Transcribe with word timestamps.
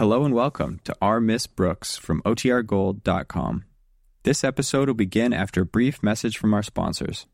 Hello 0.00 0.24
and 0.24 0.32
welcome 0.32 0.80
to 0.84 0.96
Our 1.02 1.20
Miss 1.20 1.46
Brooks 1.46 1.98
from 1.98 2.22
OTRGold.com. 2.22 3.66
This 4.22 4.42
episode 4.42 4.88
will 4.88 4.94
begin 4.94 5.34
after 5.34 5.60
a 5.60 5.66
brief 5.66 6.02
message 6.02 6.38
from 6.38 6.54
our 6.54 6.62
sponsors. 6.62 7.26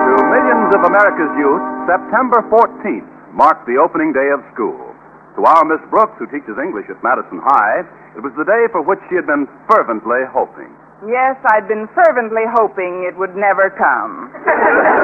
To 0.00 0.16
millions 0.32 0.72
of 0.72 0.80
America's 0.88 1.36
youth, 1.36 1.60
September 1.92 2.40
14th 2.48 3.04
marked 3.34 3.66
the 3.66 3.76
opening 3.76 4.14
day 4.14 4.32
of 4.32 4.40
school. 4.54 4.96
To 5.36 5.44
our 5.44 5.66
Miss 5.66 5.84
Brooks, 5.90 6.16
who 6.18 6.24
teaches 6.32 6.56
English 6.56 6.88
at 6.88 7.04
Madison 7.04 7.44
High, 7.44 7.84
it 8.16 8.24
was 8.24 8.32
the 8.40 8.48
day 8.48 8.64
for 8.72 8.80
which 8.80 9.00
she 9.10 9.16
had 9.16 9.26
been 9.26 9.44
fervently 9.68 10.24
hoping. 10.32 10.72
Yes, 11.04 11.36
I'd 11.52 11.68
been 11.68 11.86
fervently 11.92 12.48
hoping 12.48 13.04
it 13.04 13.18
would 13.18 13.36
never 13.36 13.68
come. 13.76 14.32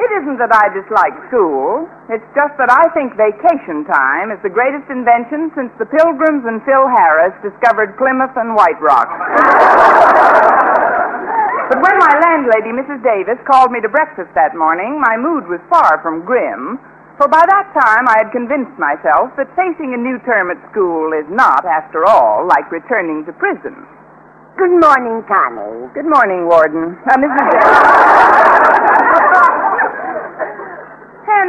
it 0.00 0.08
isn't 0.22 0.38
that 0.40 0.48
I 0.48 0.72
dislike 0.72 1.12
school. 1.28 1.84
It's 2.08 2.24
just 2.32 2.56
that 2.56 2.72
I 2.72 2.88
think 2.96 3.12
vacation 3.12 3.84
time 3.84 4.32
is 4.32 4.40
the 4.40 4.48
greatest 4.48 4.88
invention 4.88 5.52
since 5.52 5.68
the 5.76 5.84
Pilgrims 5.84 6.48
and 6.48 6.64
Phil 6.64 6.88
Harris 6.88 7.36
discovered 7.44 7.92
Plymouth 8.00 8.32
and 8.40 8.56
White 8.56 8.80
Rock. 8.80 9.12
but 11.68 11.76
when 11.84 11.96
my 12.00 12.12
landlady, 12.24 12.72
Mrs. 12.72 13.04
Davis, 13.04 13.36
called 13.44 13.68
me 13.68 13.84
to 13.84 13.90
breakfast 13.92 14.32
that 14.32 14.56
morning, 14.56 14.96
my 14.96 15.20
mood 15.20 15.44
was 15.48 15.60
far 15.68 16.00
from 16.00 16.24
grim. 16.24 16.80
For 17.20 17.28
by 17.28 17.44
that 17.44 17.68
time 17.76 18.08
I 18.08 18.24
had 18.24 18.32
convinced 18.32 18.72
myself 18.80 19.36
that 19.36 19.52
facing 19.52 19.92
a 19.92 20.00
new 20.00 20.16
term 20.24 20.48
at 20.48 20.56
school 20.72 21.12
is 21.12 21.28
not, 21.28 21.68
after 21.68 22.08
all, 22.08 22.48
like 22.48 22.72
returning 22.72 23.28
to 23.28 23.32
prison. 23.36 23.76
Good 24.56 24.72
morning, 24.72 25.20
Connie. 25.28 25.92
Good 25.92 26.08
morning, 26.08 26.48
Warden. 26.48 26.96
Uh, 27.08 27.16
Mrs. 27.20 27.44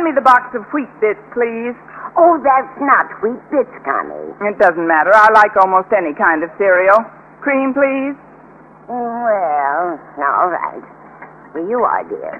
Hand 0.03 0.11
me 0.11 0.19
the 0.19 0.27
box 0.27 0.51
of 0.51 0.67
wheat 0.75 0.91
bits, 0.99 1.23
please. 1.31 1.71
Oh, 2.19 2.35
that's 2.43 2.75
not 2.83 3.07
wheat 3.23 3.39
bits, 3.47 3.71
Connie. 3.87 4.35
It 4.51 4.59
doesn't 4.59 4.83
matter. 4.83 5.15
I 5.15 5.31
like 5.31 5.55
almost 5.55 5.95
any 5.95 6.11
kind 6.11 6.43
of 6.43 6.51
cereal. 6.59 6.99
Cream, 7.39 7.71
please. 7.71 8.11
Well, 8.91 9.95
all 10.19 10.51
right. 10.51 10.83
Here 11.55 11.63
you 11.63 11.87
are, 11.87 12.03
dear. 12.03 12.35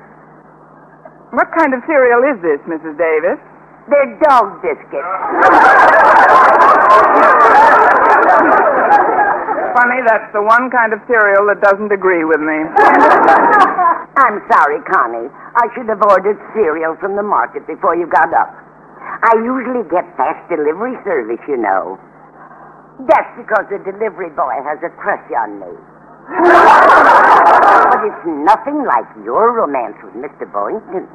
What 1.32 1.48
kind 1.56 1.72
of 1.72 1.80
cereal 1.88 2.20
is 2.28 2.36
this, 2.44 2.60
Mrs. 2.68 3.00
Davis? 3.00 3.40
They're 3.88 4.12
dog 4.28 4.60
biscuits. 4.60 5.08
Funny, 9.72 10.04
that's 10.04 10.28
the 10.36 10.44
one 10.44 10.68
kind 10.68 10.92
of 10.92 11.00
cereal 11.08 11.48
that 11.48 11.64
doesn't 11.64 11.96
agree 11.96 12.28
with 12.28 12.44
me. 12.44 12.60
I'm 14.16 14.42
sorry, 14.50 14.78
Connie. 14.86 15.30
I 15.30 15.66
should 15.74 15.90
have 15.90 16.02
ordered 16.06 16.38
cereal 16.54 16.96
from 17.02 17.16
the 17.16 17.24
market 17.24 17.66
before 17.66 17.96
you 17.96 18.06
got 18.06 18.34
up. 18.34 18.54
I 19.26 19.34
usually 19.42 19.84
get 19.90 20.06
fast 20.18 20.48
delivery 20.50 20.94
service, 21.04 21.42
you 21.48 21.58
know. 21.58 21.98
That's 23.10 23.32
because 23.38 23.66
the 23.74 23.82
delivery 23.82 24.30
boy 24.30 24.54
has 24.62 24.78
a 24.86 24.90
crush 25.02 25.26
on 25.34 25.60
me. 25.60 25.74
but 26.30 28.00
it's 28.06 28.26
nothing 28.46 28.86
like 28.86 29.10
your 29.26 29.52
romance 29.52 29.98
with 30.06 30.14
Mr. 30.14 30.46
Boynton. 30.46 31.10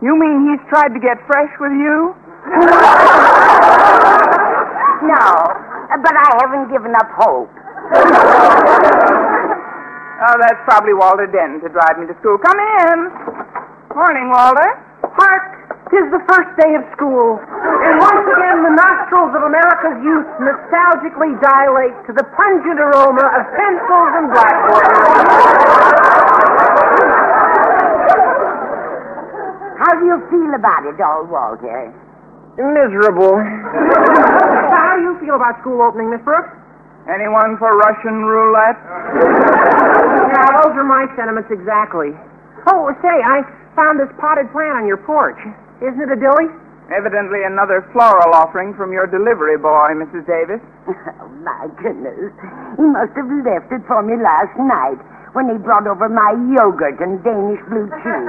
You 0.00 0.14
mean 0.14 0.46
he's 0.48 0.62
tried 0.70 0.94
to 0.94 1.00
get 1.00 1.18
fresh 1.26 1.50
with 1.58 1.72
you? 1.74 2.14
No, 5.06 5.22
but 6.02 6.16
I 6.16 6.28
haven't 6.40 6.72
given 6.72 6.94
up 6.96 7.06
hope. 7.14 7.52
Oh, 10.16 10.36
that's 10.40 10.56
probably 10.64 10.96
Walter 10.96 11.28
Denton 11.28 11.60
to 11.60 11.68
drive 11.68 12.00
me 12.00 12.08
to 12.08 12.16
school. 12.24 12.40
Come 12.40 12.56
in. 12.56 12.96
Morning, 13.92 14.32
Walter. 14.32 14.70
Hark! 15.12 15.56
Tis 15.92 16.02
the 16.10 16.18
first 16.26 16.50
day 16.58 16.74
of 16.74 16.82
school, 16.98 17.38
and 17.38 17.94
once 18.02 18.26
again 18.26 18.58
the 18.66 18.74
nostrils 18.74 19.30
of 19.38 19.46
America's 19.46 19.94
youth 20.02 20.26
nostalgically 20.42 21.30
dilate 21.38 21.94
to 22.10 22.12
the 22.12 22.26
pungent 22.34 22.82
aroma 22.82 23.22
of 23.22 23.42
pencils 23.54 24.10
and 24.18 24.26
blackboards. 24.34 24.90
How 29.78 29.92
do 29.94 30.10
you 30.10 30.18
feel 30.26 30.52
about 30.58 30.82
it 30.90 30.98
all, 30.98 31.22
Walter? 31.30 31.94
Miserable. 32.58 33.38
How 34.74 34.96
do 34.98 35.02
you 35.06 35.14
feel 35.22 35.36
about 35.36 35.60
school 35.60 35.80
opening, 35.86 36.10
Miss 36.10 36.20
Brooks? 36.26 36.50
Anyone 37.06 37.54
for 37.58 37.70
Russian 37.78 38.26
roulette? 38.26 38.78
Yeah, 38.82 40.46
those 40.58 40.74
are 40.74 40.82
my 40.86 41.06
sentiments 41.14 41.50
exactly. 41.54 42.10
Oh, 42.66 42.90
say, 42.98 43.14
I 43.22 43.46
found 43.78 44.00
this 44.02 44.10
potted 44.18 44.50
plant 44.50 44.82
on 44.82 44.86
your 44.90 44.98
porch. 44.98 45.38
Isn't 45.78 46.02
it 46.02 46.10
a 46.10 46.18
dilly? 46.18 46.50
Evidently 46.90 47.42
another 47.46 47.86
floral 47.94 48.34
offering 48.34 48.74
from 48.74 48.90
your 48.92 49.06
delivery 49.06 49.58
boy, 49.58 49.94
Mrs. 49.94 50.26
Davis. 50.26 50.60
Oh, 51.22 51.30
my 51.46 51.66
goodness. 51.78 52.34
He 52.74 52.82
must 52.82 53.14
have 53.14 53.30
left 53.46 53.70
it 53.70 53.82
for 53.86 54.02
me 54.02 54.18
last 54.18 54.50
night 54.58 54.98
when 55.34 55.46
he 55.50 55.58
brought 55.62 55.86
over 55.86 56.08
my 56.10 56.34
yogurt 56.54 56.98
and 56.98 57.22
Danish 57.22 57.62
blue 57.70 57.86
cheese. 58.02 58.02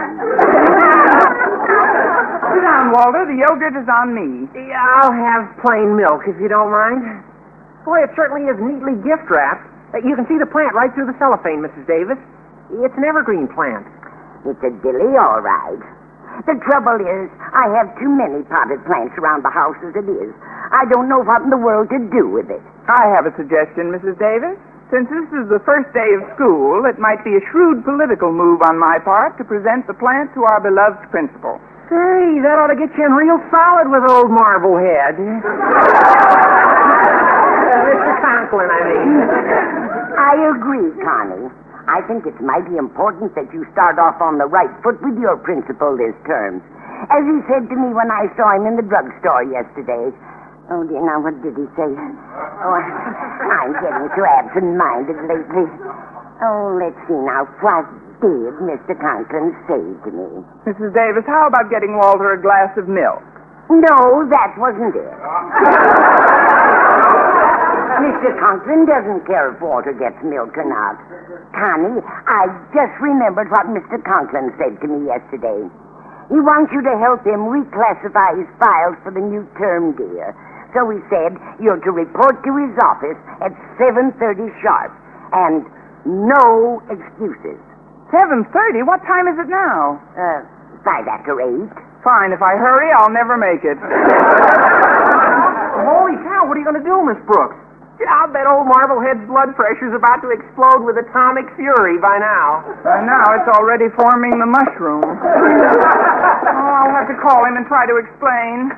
Sit 2.53 2.61
down, 2.61 2.93
Walter. 2.93 3.25
The 3.25 3.37
yogurt 3.41 3.73
is 3.73 3.89
on 3.89 4.13
me. 4.13 4.45
Yeah, 4.53 4.77
I'll 5.01 5.13
have 5.13 5.49
plain 5.65 5.97
milk 5.97 6.29
if 6.29 6.37
you 6.41 6.45
don't 6.49 6.69
mind. 6.69 7.01
Boy, 7.87 8.03
it 8.03 8.11
certainly 8.19 8.43
is 8.51 8.59
neatly 8.59 8.99
gift 8.99 9.31
wrapped. 9.31 9.63
Uh, 9.95 10.03
You 10.03 10.19
can 10.19 10.27
see 10.27 10.35
the 10.35 10.45
plant 10.51 10.75
right 10.75 10.91
through 10.91 11.07
the 11.07 11.15
cellophane, 11.15 11.63
Mrs. 11.63 11.87
Davis. 11.87 12.19
It's 12.83 12.91
an 12.99 13.07
evergreen 13.07 13.47
plant. 13.47 13.87
It's 14.43 14.59
a 14.59 14.71
dilly, 14.83 15.15
all 15.15 15.39
right. 15.39 15.79
The 16.43 16.59
trouble 16.67 16.99
is, 16.99 17.31
I 17.55 17.71
have 17.79 17.87
too 17.95 18.11
many 18.11 18.43
potted 18.51 18.83
plants 18.83 19.15
around 19.17 19.47
the 19.47 19.49
house 19.55 19.79
as 19.87 19.95
it 19.95 20.03
is. 20.03 20.35
I 20.75 20.83
don't 20.91 21.07
know 21.07 21.23
what 21.23 21.41
in 21.41 21.49
the 21.49 21.57
world 21.57 21.87
to 21.95 21.99
do 22.11 22.27
with 22.27 22.51
it. 22.51 22.59
I 22.91 23.07
have 23.15 23.23
a 23.25 23.31
suggestion, 23.39 23.95
Mrs. 23.95 24.19
Davis. 24.19 24.59
Since 24.91 25.07
this 25.07 25.27
is 25.39 25.47
the 25.47 25.63
first 25.63 25.87
day 25.95 26.11
of 26.19 26.27
school, 26.35 26.83
it 26.85 26.99
might 26.99 27.23
be 27.23 27.35
a 27.39 27.43
shrewd 27.51 27.83
political 27.87 28.31
move 28.35 28.61
on 28.67 28.77
my 28.77 28.99
part 28.99 29.37
to 29.39 29.43
present 29.47 29.87
the 29.87 29.95
plant 29.95 30.31
to 30.35 30.43
our 30.43 30.59
beloved 30.59 31.07
principal. 31.11 31.59
Hey, 31.87 32.39
that 32.43 32.59
ought 32.59 32.67
to 32.67 32.75
get 32.75 32.91
you 32.99 33.03
in 33.07 33.15
real 33.15 33.39
solid 33.47 33.87
with 33.87 34.03
old 34.11 34.27
Marblehead. 34.31 35.15
Mr. 37.67 38.13
Conklin, 38.23 38.69
I 38.71 38.81
mean. 38.87 39.11
I 40.17 40.33
agree, 40.55 40.89
Connie. 41.03 41.49
I 41.87 42.03
think 42.03 42.27
it's 42.27 42.39
mighty 42.43 42.75
important 42.75 43.31
that 43.35 43.47
you 43.55 43.63
start 43.71 43.95
off 43.99 44.19
on 44.19 44.37
the 44.37 44.45
right 44.45 44.71
foot 44.83 44.99
with 44.99 45.15
your 45.19 45.37
principal 45.39 45.95
this 45.95 46.15
term. 46.27 46.59
As 47.07 47.23
he 47.23 47.37
said 47.47 47.69
to 47.71 47.75
me 47.79 47.95
when 47.95 48.11
I 48.11 48.27
saw 48.35 48.51
him 48.57 48.67
in 48.67 48.75
the 48.75 48.83
drugstore 48.83 49.47
yesterday. 49.47 50.11
Oh, 50.67 50.83
dear, 50.83 50.99
now 50.99 51.23
what 51.23 51.39
did 51.39 51.55
he 51.55 51.63
say? 51.79 51.87
Oh, 51.87 52.75
I'm 52.75 53.71
getting 53.79 54.11
so 54.19 54.21
absent-minded 54.27 55.15
lately. 55.31 55.63
Oh, 56.43 56.75
let's 56.75 56.99
see 57.07 57.15
now. 57.15 57.47
What 57.63 57.87
did 58.19 58.51
Mr. 58.59 58.91
Conklin 58.99 59.55
say 59.71 59.79
to 59.79 60.09
me? 60.11 60.27
Mrs. 60.67 60.91
Davis, 60.91 61.23
how 61.23 61.47
about 61.47 61.71
getting 61.71 61.95
Walter 61.95 62.35
a 62.35 62.41
glass 62.41 62.75
of 62.75 62.91
milk? 62.91 63.23
No, 63.71 64.27
that 64.27 64.51
wasn't 64.59 64.91
it. 64.91 66.73
Mr. 68.03 68.35
Conklin 68.39 68.85
doesn't 68.85 69.25
care 69.25 69.55
if 69.55 69.61
Walter 69.61 69.93
gets 69.95 70.19
milk 70.23 70.55
or 70.57 70.67
not. 70.67 70.99
Connie, 71.55 72.03
I 72.27 72.47
just 72.75 72.93
remembered 72.99 73.49
what 73.49 73.65
Mr. 73.71 73.97
Conklin 74.03 74.51
said 74.59 74.79
to 74.83 74.87
me 74.87 75.07
yesterday. 75.07 75.63
He 76.27 76.39
wants 76.43 76.75
you 76.75 76.83
to 76.83 76.95
help 76.99 77.23
him 77.23 77.47
reclassify 77.47 78.35
his 78.35 78.49
files 78.59 78.99
for 79.03 79.15
the 79.15 79.23
new 79.23 79.47
term, 79.55 79.95
dear. 79.95 80.35
So 80.75 80.83
he 80.91 80.99
said 81.07 81.39
you're 81.63 81.79
to 81.79 81.91
report 81.95 82.43
to 82.43 82.51
his 82.59 82.75
office 82.83 83.17
at 83.39 83.55
7.30 83.79 84.51
sharp. 84.59 84.91
And 85.31 85.63
no 86.03 86.83
excuses. 86.91 87.59
7.30? 88.11 88.83
What 88.85 88.99
time 89.07 89.27
is 89.31 89.39
it 89.39 89.47
now? 89.47 89.99
Uh, 90.15 90.43
five 90.83 91.07
after 91.07 91.39
eight. 91.39 91.71
Fine. 92.03 92.31
If 92.31 92.41
I 92.43 92.55
hurry, 92.55 92.91
I'll 92.95 93.11
never 93.11 93.35
make 93.39 93.63
it. 93.63 93.79
Holy 95.87 96.15
cow, 96.23 96.47
what 96.47 96.55
are 96.55 96.59
you 96.59 96.67
going 96.67 96.79
to 96.79 96.87
do, 96.87 97.03
Miss 97.07 97.19
Brooks? 97.27 97.55
Yeah, 97.97 98.13
I'll 98.13 98.29
bet 98.29 98.45
old 98.45 98.69
Marblehead's 98.69 99.25
blood 99.25 99.57
pressure's 99.57 99.97
about 99.97 100.21
to 100.21 100.29
explode 100.29 100.85
with 100.85 101.01
atomic 101.01 101.49
fury 101.57 101.97
by 101.97 102.21
now. 102.21 102.61
By 102.85 103.01
now, 103.01 103.25
it's 103.33 103.49
already 103.49 103.89
forming 103.97 104.37
the 104.37 104.45
mushroom. 104.45 105.01
oh, 105.09 106.71
I'll 106.77 106.93
have 106.93 107.09
to 107.09 107.17
call 107.17 107.41
him 107.41 107.57
and 107.57 107.65
try 107.65 107.89
to 107.89 107.97
explain. 107.97 108.69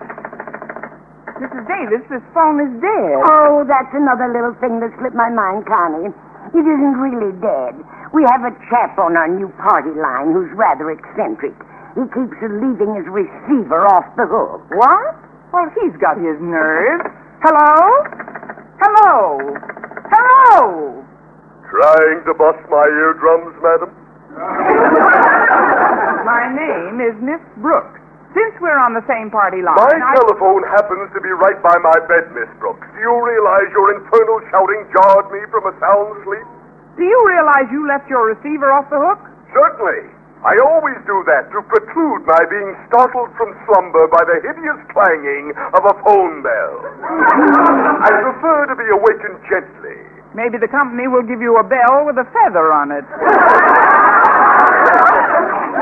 Mrs. 1.36 1.68
Davis, 1.68 2.04
this 2.08 2.24
phone 2.32 2.64
is 2.64 2.72
dead. 2.80 3.20
Oh, 3.28 3.68
that's 3.68 3.92
another 3.92 4.32
little 4.32 4.56
thing 4.64 4.80
that 4.80 4.92
slipped 5.04 5.20
my 5.20 5.28
mind, 5.28 5.68
Connie. 5.68 6.16
It 6.56 6.64
isn't 6.64 6.96
really 7.04 7.36
dead. 7.44 7.76
We 8.16 8.24
have 8.24 8.48
a 8.48 8.56
chap 8.72 8.96
on 9.00 9.20
our 9.20 9.28
new 9.28 9.52
party 9.60 9.92
line 10.00 10.32
who's 10.32 10.52
rather 10.56 10.96
eccentric. 10.96 11.56
He 12.00 12.08
keeps 12.16 12.40
leaving 12.40 12.96
his 12.96 13.08
receiver 13.12 13.84
off 13.84 14.08
the 14.16 14.28
hook. 14.32 14.64
What? 14.72 15.16
Well, 15.52 15.68
he's 15.76 15.96
got 16.00 16.16
his 16.18 16.40
nerve. 16.40 17.04
Hello? 17.44 18.59
Hello? 18.80 19.38
Hello? 20.08 21.04
Trying 21.70 22.20
to 22.26 22.34
bust 22.34 22.64
my 22.72 22.86
eardrums, 22.88 23.56
madam? 23.62 23.92
My 26.26 26.48
name 26.54 27.04
is 27.04 27.16
Miss 27.22 27.42
Brooks. 27.60 28.00
Since 28.34 28.54
we're 28.62 28.78
on 28.78 28.94
the 28.94 29.02
same 29.10 29.34
party 29.34 29.60
line, 29.66 29.74
My 29.76 29.90
I... 29.90 30.14
telephone 30.22 30.62
happens 30.70 31.10
to 31.18 31.20
be 31.22 31.34
right 31.34 31.58
by 31.66 31.76
my 31.82 31.98
bed, 32.06 32.30
Miss 32.38 32.50
Brooks. 32.62 32.86
Do 32.94 33.00
you 33.02 33.14
realize 33.26 33.68
your 33.74 33.90
infernal 33.98 34.38
shouting 34.54 34.86
jarred 34.94 35.28
me 35.34 35.42
from 35.50 35.66
a 35.66 35.74
sound 35.82 36.14
sleep? 36.24 36.46
Do 36.96 37.04
you 37.04 37.20
realize 37.26 37.66
you 37.74 37.88
left 37.90 38.06
your 38.08 38.30
receiver 38.30 38.70
off 38.72 38.86
the 38.94 39.02
hook? 39.02 39.20
Certainly. 39.50 40.14
I 40.40 40.56
always 40.64 40.96
do 41.04 41.20
that 41.28 41.52
to 41.52 41.60
preclude 41.68 42.24
my 42.24 42.40
being 42.48 42.72
startled 42.88 43.28
from 43.36 43.52
slumber 43.68 44.08
by 44.08 44.24
the 44.24 44.40
hideous 44.40 44.80
clanging 44.88 45.52
of 45.76 45.84
a 45.84 45.96
phone 46.00 46.40
bell. 46.40 46.76
I 48.08 48.10
prefer 48.24 48.72
to 48.72 48.76
be 48.80 48.88
awakened 48.88 49.44
gently. 49.52 50.00
Maybe 50.34 50.56
the 50.58 50.72
company 50.72 51.12
will 51.12 51.28
give 51.28 51.42
you 51.42 51.58
a 51.58 51.64
bell 51.64 52.06
with 52.08 52.16
a 52.16 52.28
feather 52.32 52.72
on 52.72 52.92
it. 52.96 53.04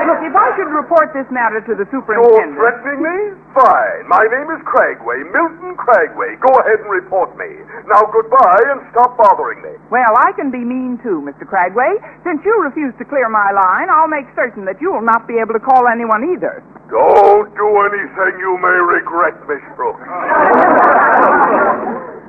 Look, 0.07 0.23
if 0.23 0.31
I 0.31 0.55
should 0.55 0.71
report 0.71 1.11
this 1.11 1.27
matter 1.35 1.59
to 1.59 1.75
the 1.75 1.83
superintendent. 1.91 2.55
You're 2.55 2.79
threatening 2.79 3.03
me? 3.03 3.35
Fine. 3.51 4.07
My 4.07 4.23
name 4.23 4.47
is 4.55 4.63
Cragway, 4.63 5.19
Milton 5.35 5.75
Cragway. 5.75 6.39
Go 6.39 6.47
ahead 6.63 6.79
and 6.79 6.87
report 6.87 7.35
me. 7.35 7.51
Now 7.91 8.07
goodbye 8.07 8.63
and 8.71 8.87
stop 8.95 9.19
bothering 9.19 9.59
me. 9.59 9.75
Well, 9.91 10.15
I 10.15 10.31
can 10.39 10.47
be 10.47 10.63
mean 10.63 10.95
too, 11.03 11.19
Mr. 11.27 11.43
Cragway. 11.43 11.99
Since 12.23 12.39
you 12.47 12.55
refuse 12.63 12.95
to 13.03 13.05
clear 13.05 13.27
my 13.27 13.51
line, 13.51 13.91
I'll 13.91 14.07
make 14.07 14.31
certain 14.31 14.63
that 14.63 14.79
you 14.79 14.95
will 14.95 15.03
not 15.03 15.27
be 15.27 15.43
able 15.43 15.59
to 15.59 15.61
call 15.63 15.91
anyone 15.91 16.23
either. 16.31 16.63
Don't 16.87 17.51
do 17.59 17.67
anything 17.91 18.39
you 18.39 18.55
may 18.63 18.79
regret, 18.79 19.35
Miss 19.43 19.59
Brooks. 19.75 20.07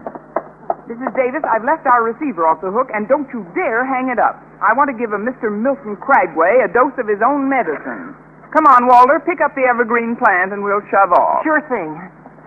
Mrs. 0.89 1.13
Davis, 1.13 1.45
I've 1.45 1.69
left 1.69 1.85
our 1.85 2.01
receiver 2.01 2.49
off 2.49 2.65
the 2.65 2.73
hook, 2.73 2.89
and 2.97 3.05
don't 3.13 3.29
you 3.29 3.45
dare 3.53 3.85
hang 3.85 4.09
it 4.09 4.17
up. 4.17 4.41
I 4.65 4.73
want 4.73 4.89
to 4.89 4.97
give 4.97 5.13
a 5.13 5.21
Mr. 5.21 5.53
Milton 5.53 6.01
Cragway 6.01 6.65
a 6.65 6.69
dose 6.73 6.97
of 6.97 7.05
his 7.05 7.21
own 7.21 7.45
medicine. 7.45 8.17
Come 8.57 8.65
on, 8.65 8.89
Walter, 8.89 9.21
pick 9.21 9.45
up 9.45 9.53
the 9.53 9.69
evergreen 9.69 10.17
plant 10.17 10.57
and 10.57 10.65
we'll 10.65 10.81
shove 10.89 11.13
off. 11.13 11.45
Sure 11.45 11.61
thing. 11.69 11.93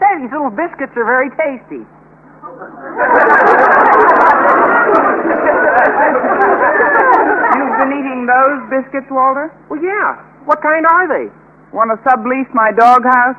Say, 0.01 0.09
these 0.25 0.33
little 0.33 0.49
biscuits 0.49 0.97
are 0.97 1.05
very 1.05 1.29
tasty. 1.38 1.85
You've 7.53 7.77
been 7.77 7.94
eating 7.94 8.25
those 8.25 8.59
biscuits, 8.73 9.05
Walter? 9.13 9.53
Well, 9.69 9.77
yeah. 9.77 10.17
What 10.49 10.65
kind 10.65 10.89
are 10.89 11.05
they? 11.05 11.29
Want 11.69 11.94
to 11.94 11.97
sublease 12.01 12.49
my 12.57 12.73
doghouse? 12.73 13.37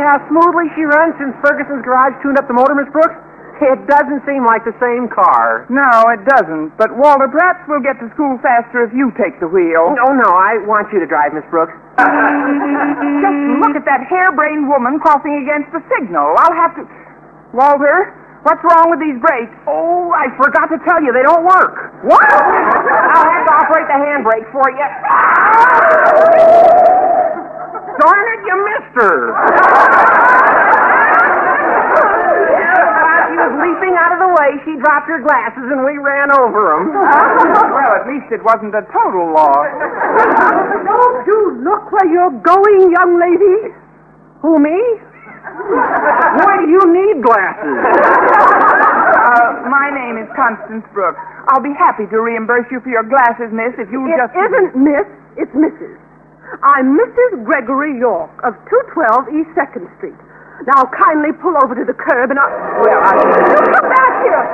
How 0.00 0.18
smoothly 0.28 0.66
she 0.74 0.82
runs 0.88 1.14
since 1.20 1.32
Ferguson's 1.44 1.84
garage 1.84 2.16
tuned 2.24 2.38
up 2.40 2.48
the 2.48 2.56
motor, 2.56 2.74
Miss 2.74 2.88
Brooks? 2.90 3.16
It 3.60 3.76
doesn't 3.84 4.24
seem 4.24 4.48
like 4.48 4.64
the 4.64 4.72
same 4.80 5.04
car. 5.12 5.68
No, 5.68 6.08
it 6.08 6.24
doesn't. 6.24 6.80
But, 6.80 6.96
Walter, 6.96 7.28
perhaps 7.28 7.60
we'll 7.68 7.84
get 7.84 8.00
to 8.00 8.08
school 8.16 8.40
faster 8.40 8.88
if 8.88 8.92
you 8.96 9.12
take 9.20 9.36
the 9.36 9.48
wheel. 9.52 9.92
Oh, 10.00 10.12
no, 10.16 10.32
I 10.32 10.56
want 10.64 10.88
you 10.96 10.98
to 10.98 11.04
drive, 11.04 11.36
Miss 11.36 11.44
Brooks. 11.52 11.76
Just 12.00 13.38
look 13.60 13.76
at 13.76 13.84
that 13.84 14.08
harebrained 14.08 14.64
woman 14.64 14.96
crossing 14.96 15.44
against 15.44 15.68
the 15.76 15.84
signal. 15.92 16.32
I'll 16.40 16.56
have 16.56 16.72
to. 16.80 16.88
Walter, 17.52 18.16
what's 18.48 18.64
wrong 18.64 18.88
with 18.96 19.04
these 19.04 19.20
brakes? 19.20 19.52
Oh, 19.68 20.08
I 20.16 20.32
forgot 20.40 20.72
to 20.72 20.80
tell 20.88 21.04
you, 21.04 21.12
they 21.12 21.20
don't 21.20 21.44
work. 21.44 21.92
What? 22.08 22.24
I'll 22.32 23.28
have 23.28 23.44
to 23.44 23.54
operate 23.60 23.92
the 23.92 24.00
handbrake 24.00 24.48
for 24.56 24.72
you. 24.72 24.88
Darn 28.00 28.24
it, 28.32 28.40
you 28.48 28.56
missed 28.64 28.94
her. 28.96 29.16
She 33.30 33.36
was 33.36 33.52
leaping 33.62 33.94
out 34.00 34.12
of 34.16 34.20
the 34.24 34.30
way. 34.40 34.50
She 34.66 34.74
dropped 34.80 35.06
her 35.08 35.20
glasses, 35.22 35.68
and 35.70 35.84
we 35.84 35.96
ran 36.02 36.32
over 36.34 36.72
them. 36.74 36.90
well, 36.96 37.92
at 37.94 38.08
least 38.10 38.26
it 38.32 38.42
wasn't 38.42 38.74
a 38.74 38.82
total 38.90 39.30
loss. 39.32 39.68
Don't 40.84 41.18
you 41.28 41.60
look 41.62 41.92
where 41.92 42.08
you're 42.10 42.34
going, 42.42 42.90
young 42.90 43.20
lady? 43.20 43.70
Who, 44.42 44.58
me? 44.58 44.76
Why 45.40 46.56
do 46.64 46.66
you 46.68 46.82
need 46.90 47.22
glasses? 47.22 47.76
Uh, 49.20 49.68
my 49.70 49.90
name 49.94 50.16
is 50.18 50.26
Constance 50.34 50.82
Brooks. 50.94 51.20
I'll 51.48 51.62
be 51.62 51.74
happy 51.78 52.06
to 52.10 52.18
reimburse 52.20 52.64
you 52.70 52.80
for 52.80 52.88
your 52.88 53.04
glasses, 53.04 53.52
miss, 53.52 53.74
if 53.78 53.86
you'll 53.92 54.08
It 54.10 54.16
just. 54.16 54.32
isn't 54.34 54.74
Miss, 54.74 55.06
it's 55.36 55.52
Mrs. 55.54 55.98
I'm 56.62 56.98
Mrs. 56.98 57.44
Gregory 57.46 57.96
York 57.98 58.30
of 58.42 58.54
212 58.68 59.30
East 59.38 59.50
2nd 59.54 59.86
Street. 59.98 60.18
Now 60.66 60.84
kindly 60.92 61.32
pull 61.40 61.56
over 61.64 61.72
to 61.74 61.84
the 61.88 61.96
curb 61.96 62.28
and 62.30 62.38
I'll... 62.38 62.50
Well, 62.84 63.00
I. 63.00 63.14
Come 63.16 63.88
back 63.88 64.12
here! 64.26 64.44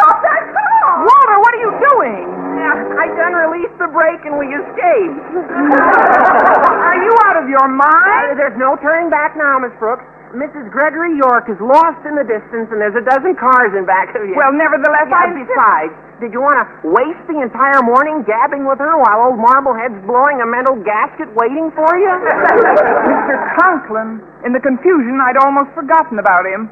Stop 0.00 0.16
that 0.24 0.42
car! 0.56 1.04
Walter, 1.04 1.36
what 1.44 1.52
are 1.52 1.62
you 1.62 1.72
doing? 1.92 2.24
I 2.60 3.08
done 3.16 3.32
released 3.34 3.76
the 3.80 3.88
brake, 3.88 4.20
and 4.28 4.36
we 4.36 4.46
escaped. 4.52 5.16
Are 5.80 6.98
you 7.00 7.12
out 7.24 7.36
of 7.40 7.48
your 7.48 7.64
Uh, 7.64 7.72
mind? 7.72 8.36
there's 8.38 8.56
no 8.60 8.76
turning 8.84 9.08
back 9.08 9.32
now, 9.36 9.58
Miss 9.58 9.72
Brooks. 9.80 10.04
Mrs. 10.30 10.70
Gregory 10.70 11.18
York 11.18 11.50
is 11.50 11.58
lost 11.58 12.06
in 12.06 12.14
the 12.14 12.22
distance, 12.22 12.70
and 12.70 12.78
there's 12.78 12.94
a 12.94 13.02
dozen 13.02 13.34
cars 13.34 13.74
in 13.74 13.82
back 13.82 14.14
of 14.14 14.22
you. 14.22 14.38
Well, 14.38 14.54
nevertheless, 14.54 15.10
I. 15.10 15.26
and 15.26 15.42
besides, 15.42 15.90
did 16.22 16.30
you 16.30 16.38
want 16.38 16.62
to 16.62 16.66
waste 16.86 17.24
the 17.26 17.42
entire 17.42 17.82
morning 17.82 18.22
gabbing 18.22 18.62
with 18.62 18.78
her 18.78 18.94
while 18.94 19.26
old 19.26 19.42
Marblehead's 19.42 19.98
blowing 20.06 20.38
a 20.38 20.46
mental 20.46 20.78
gasket 20.86 21.26
waiting 21.34 21.74
for 21.74 21.90
you? 21.98 22.12
Mr. 23.10 23.34
Conklin. 23.58 24.22
In 24.46 24.54
the 24.54 24.62
confusion, 24.62 25.18
I'd 25.18 25.36
almost 25.42 25.74
forgotten 25.74 26.22
about 26.22 26.46
him. 26.46 26.70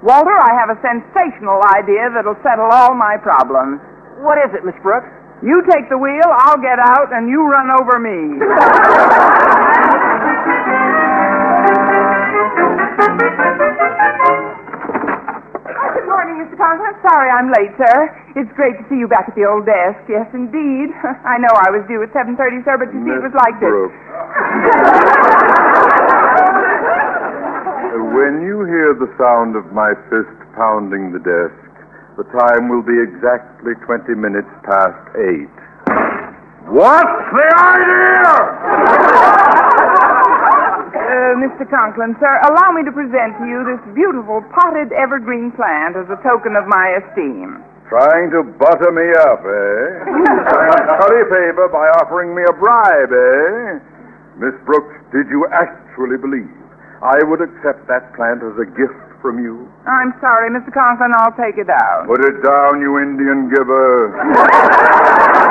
Walter, 0.00 0.32
I 0.32 0.56
have 0.56 0.72
a 0.72 0.78
sensational 0.80 1.60
idea 1.76 2.08
that'll 2.16 2.40
settle 2.40 2.72
all 2.72 2.96
my 2.96 3.20
problems. 3.20 3.76
what 4.24 4.40
is 4.40 4.48
it, 4.56 4.64
Miss 4.64 4.76
Brooks? 4.80 5.12
You 5.44 5.60
take 5.68 5.92
the 5.92 6.00
wheel, 6.00 6.24
I'll 6.48 6.56
get 6.64 6.80
out, 6.80 7.12
and 7.12 7.28
you 7.28 7.44
run 7.44 7.68
over 7.76 8.00
me. 8.00 8.40
Good 16.56 16.64
morning, 16.64 16.80
Mr. 16.80 16.88
Conklin. 16.88 16.96
Sorry 17.04 17.28
I'm 17.28 17.52
late, 17.52 17.76
sir. 17.76 18.08
It's 18.36 18.50
great 18.56 18.78
to 18.80 18.84
see 18.88 18.96
you 18.96 19.06
back 19.08 19.28
at 19.28 19.34
the 19.36 19.44
old 19.44 19.66
desk. 19.66 19.98
Yes, 20.08 20.26
indeed. 20.32 20.88
I 21.24 21.36
know 21.36 21.52
I 21.52 21.68
was 21.68 21.84
due 21.84 22.02
at 22.02 22.08
7.30, 22.16 22.64
sir, 22.64 22.78
but 22.80 22.88
you 22.96 23.04
see, 23.04 23.12
it 23.12 23.20
was 23.20 23.36
like 23.36 23.60
this. 23.60 23.68
Brooks. 23.68 23.92
when 28.16 28.40
you 28.40 28.64
hear 28.64 28.96
the 28.96 29.12
sound 29.20 29.52
of 29.56 29.70
my 29.72 29.92
fist 30.08 30.32
pounding 30.56 31.12
the 31.12 31.20
desk, 31.20 31.60
the 32.16 32.24
time 32.32 32.70
will 32.72 32.80
be 32.82 32.96
exactly 33.04 33.74
20 33.84 34.14
minutes 34.16 34.48
past 34.64 34.96
8. 35.12 35.44
What's 36.72 37.20
the 37.36 37.48
idea? 37.52 39.35
Uh, 41.16 41.32
Mr. 41.40 41.64
Conklin, 41.64 42.12
sir, 42.20 42.28
allow 42.44 42.76
me 42.76 42.84
to 42.84 42.92
present 42.92 43.40
to 43.40 43.48
you 43.48 43.64
this 43.64 43.80
beautiful 43.96 44.44
potted 44.52 44.92
evergreen 44.92 45.48
plant 45.56 45.96
as 45.96 46.04
a 46.12 46.20
token 46.20 46.52
of 46.60 46.68
my 46.68 46.92
esteem. 47.00 47.56
Trying 47.88 48.28
to 48.36 48.44
butter 48.60 48.92
me 48.92 49.08
up, 49.24 49.40
eh? 49.40 50.12
Trying 50.52 50.76
to 50.76 50.92
curry 51.00 51.24
favor 51.32 51.72
by 51.72 51.88
offering 52.04 52.36
me 52.36 52.44
a 52.44 52.52
bribe, 52.52 53.08
eh? 53.16 53.80
Miss 54.36 54.52
Brooks, 54.68 54.92
did 55.08 55.24
you 55.32 55.48
actually 55.56 56.20
believe 56.20 56.52
I 57.00 57.24
would 57.24 57.40
accept 57.40 57.88
that 57.88 58.12
plant 58.12 58.44
as 58.44 58.52
a 58.60 58.68
gift 58.76 59.00
from 59.24 59.40
you? 59.40 59.64
I'm 59.88 60.12
sorry, 60.20 60.52
Mr. 60.52 60.68
Conklin, 60.68 61.16
I'll 61.16 61.32
take 61.40 61.56
it 61.56 61.72
out. 61.72 62.04
Put 62.04 62.20
it 62.28 62.44
down, 62.44 62.84
you 62.84 63.00
Indian 63.00 63.48
giver. 63.48 64.12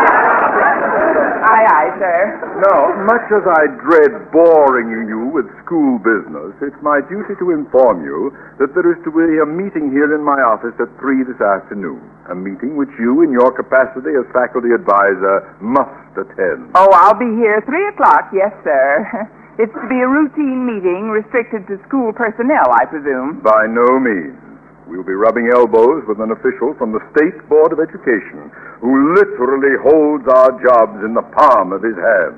Aye, 1.45 1.67
aye, 1.69 1.91
sir. 2.01 2.19
Now, 2.57 2.89
much 3.05 3.29
as 3.29 3.45
I 3.45 3.69
dread 3.77 4.34
boring 4.34 4.89
you 5.05 5.29
with 5.29 5.45
school 5.62 6.01
business, 6.01 6.57
it's 6.57 6.81
my 6.81 7.05
duty 7.05 7.38
to 7.38 7.53
inform 7.53 8.01
you 8.01 8.34
that 8.57 8.74
there 8.74 8.89
is 8.89 8.98
to 9.05 9.12
be 9.13 9.38
a 9.38 9.45
meeting 9.45 9.93
here 9.93 10.17
in 10.17 10.25
my 10.25 10.41
office 10.41 10.74
at 10.81 10.89
3 10.98 11.22
this 11.22 11.38
afternoon. 11.38 12.01
A 12.34 12.36
meeting 12.36 12.74
which 12.74 12.89
you, 12.98 13.22
in 13.22 13.29
your 13.29 13.53
capacity 13.53 14.17
as 14.17 14.25
faculty 14.34 14.74
advisor, 14.74 15.45
must 15.62 16.17
attend. 16.17 16.74
Oh, 16.74 16.89
I'll 16.89 17.17
be 17.17 17.29
here 17.38 17.62
three 17.69 17.86
o'clock, 17.93 18.34
yes, 18.34 18.51
sir. 18.65 19.05
It's 19.55 19.72
to 19.72 19.88
be 19.88 20.03
a 20.03 20.10
routine 20.12 20.67
meeting 20.67 21.07
restricted 21.07 21.63
to 21.72 21.79
school 21.88 22.12
personnel, 22.12 22.75
I 22.75 22.84
presume. 22.91 23.39
By 23.39 23.72
no 23.72 23.88
means. 24.03 24.36
We'll 24.84 25.07
be 25.07 25.15
rubbing 25.15 25.48
elbows 25.48 26.03
with 26.12 26.19
an 26.19 26.36
official 26.36 26.75
from 26.75 26.91
the 26.91 27.00
State 27.15 27.39
Board 27.48 27.72
of 27.72 27.79
Education 27.79 28.51
who 28.82 29.15
literally 29.15 29.75
holds 29.82 30.27
our 30.27 30.51
jobs 30.63 31.03
in 31.03 31.13
the 31.13 31.24
palm 31.36 31.72
of 31.72 31.82
his 31.82 31.96
hand. 31.96 32.36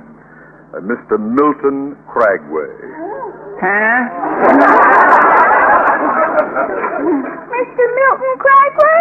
Uh, 0.74 0.84
Mr. 0.84 1.18
Milton 1.18 1.96
Cragway. 2.12 2.70
Huh? 3.58 4.00
Mr. 7.48 7.84
Milton 7.98 8.34
Cragway? 8.38 9.00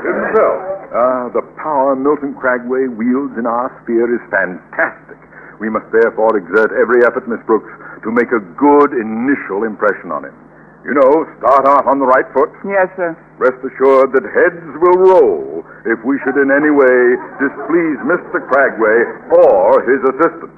Himself. 0.00 0.58
Ah, 0.90 1.28
the 1.34 1.42
power 1.62 1.94
Milton 1.94 2.34
Cragway 2.34 2.88
wields 2.96 3.36
in 3.38 3.46
our 3.46 3.70
sphere 3.82 4.10
is 4.10 4.22
fantastic. 4.30 5.18
We 5.60 5.68
must 5.68 5.86
therefore 5.92 6.36
exert 6.38 6.72
every 6.72 7.04
effort, 7.04 7.28
Miss 7.28 7.38
Brooks, 7.46 7.70
to 8.02 8.10
make 8.10 8.32
a 8.32 8.40
good 8.56 8.96
initial 8.96 9.64
impression 9.68 10.10
on 10.10 10.24
him. 10.24 10.34
You 10.80 10.96
know, 10.96 11.28
start 11.36 11.68
off 11.68 11.84
on 11.84 12.00
the 12.00 12.08
right 12.08 12.24
foot. 12.32 12.48
Yes, 12.64 12.88
sir. 12.96 13.12
Rest 13.36 13.60
assured 13.60 14.16
that 14.16 14.24
heads 14.24 14.64
will 14.80 14.96
roll 14.96 15.60
if 15.84 16.00
we 16.08 16.16
should 16.24 16.40
in 16.40 16.48
any 16.48 16.72
way 16.72 16.96
displease 17.36 18.00
Mr. 18.08 18.40
Cragway 18.48 19.28
or 19.28 19.84
his 19.84 20.00
assistant. 20.08 20.56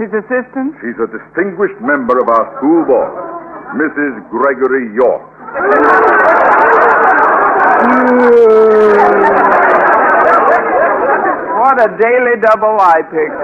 His 0.00 0.08
assistant? 0.16 0.80
She's 0.80 0.96
a 0.96 1.04
distinguished 1.12 1.76
member 1.84 2.16
of 2.24 2.32
our 2.32 2.56
school 2.56 2.88
board, 2.88 3.12
Mrs. 3.76 4.16
Gregory 4.32 4.96
York. 4.96 5.28
What 11.60 11.76
a 11.84 11.88
daily 12.00 12.40
double 12.40 12.80
I 12.80 13.04
picked. 13.12 13.36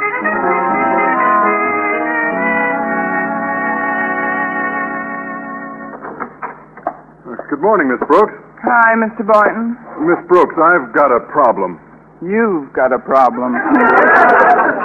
Good 7.54 7.62
morning, 7.62 7.86
Miss 7.86 8.02
Brooks. 8.10 8.34
Hi, 8.66 8.98
Mr. 8.98 9.22
Boynton. 9.22 9.78
Miss 10.10 10.18
Brooks, 10.26 10.58
I've 10.58 10.90
got 10.90 11.14
a 11.14 11.22
problem. 11.30 11.78
You've 12.18 12.66
got 12.74 12.90
a 12.90 12.98
problem. 12.98 13.54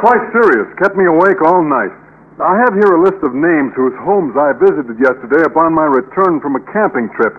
Quite 0.05 0.21
serious. 0.29 0.69
Kept 0.77 0.93
me 0.93 1.09
awake 1.09 1.41
all 1.41 1.65
night. 1.65 1.89
I 2.37 2.61
have 2.61 2.77
here 2.77 2.93
a 2.93 3.01
list 3.01 3.25
of 3.25 3.33
names 3.33 3.73
whose 3.73 3.97
homes 4.05 4.37
I 4.37 4.53
visited 4.53 5.01
yesterday 5.01 5.49
upon 5.49 5.73
my 5.73 5.89
return 5.89 6.37
from 6.45 6.61
a 6.61 6.63
camping 6.69 7.09
trip. 7.17 7.33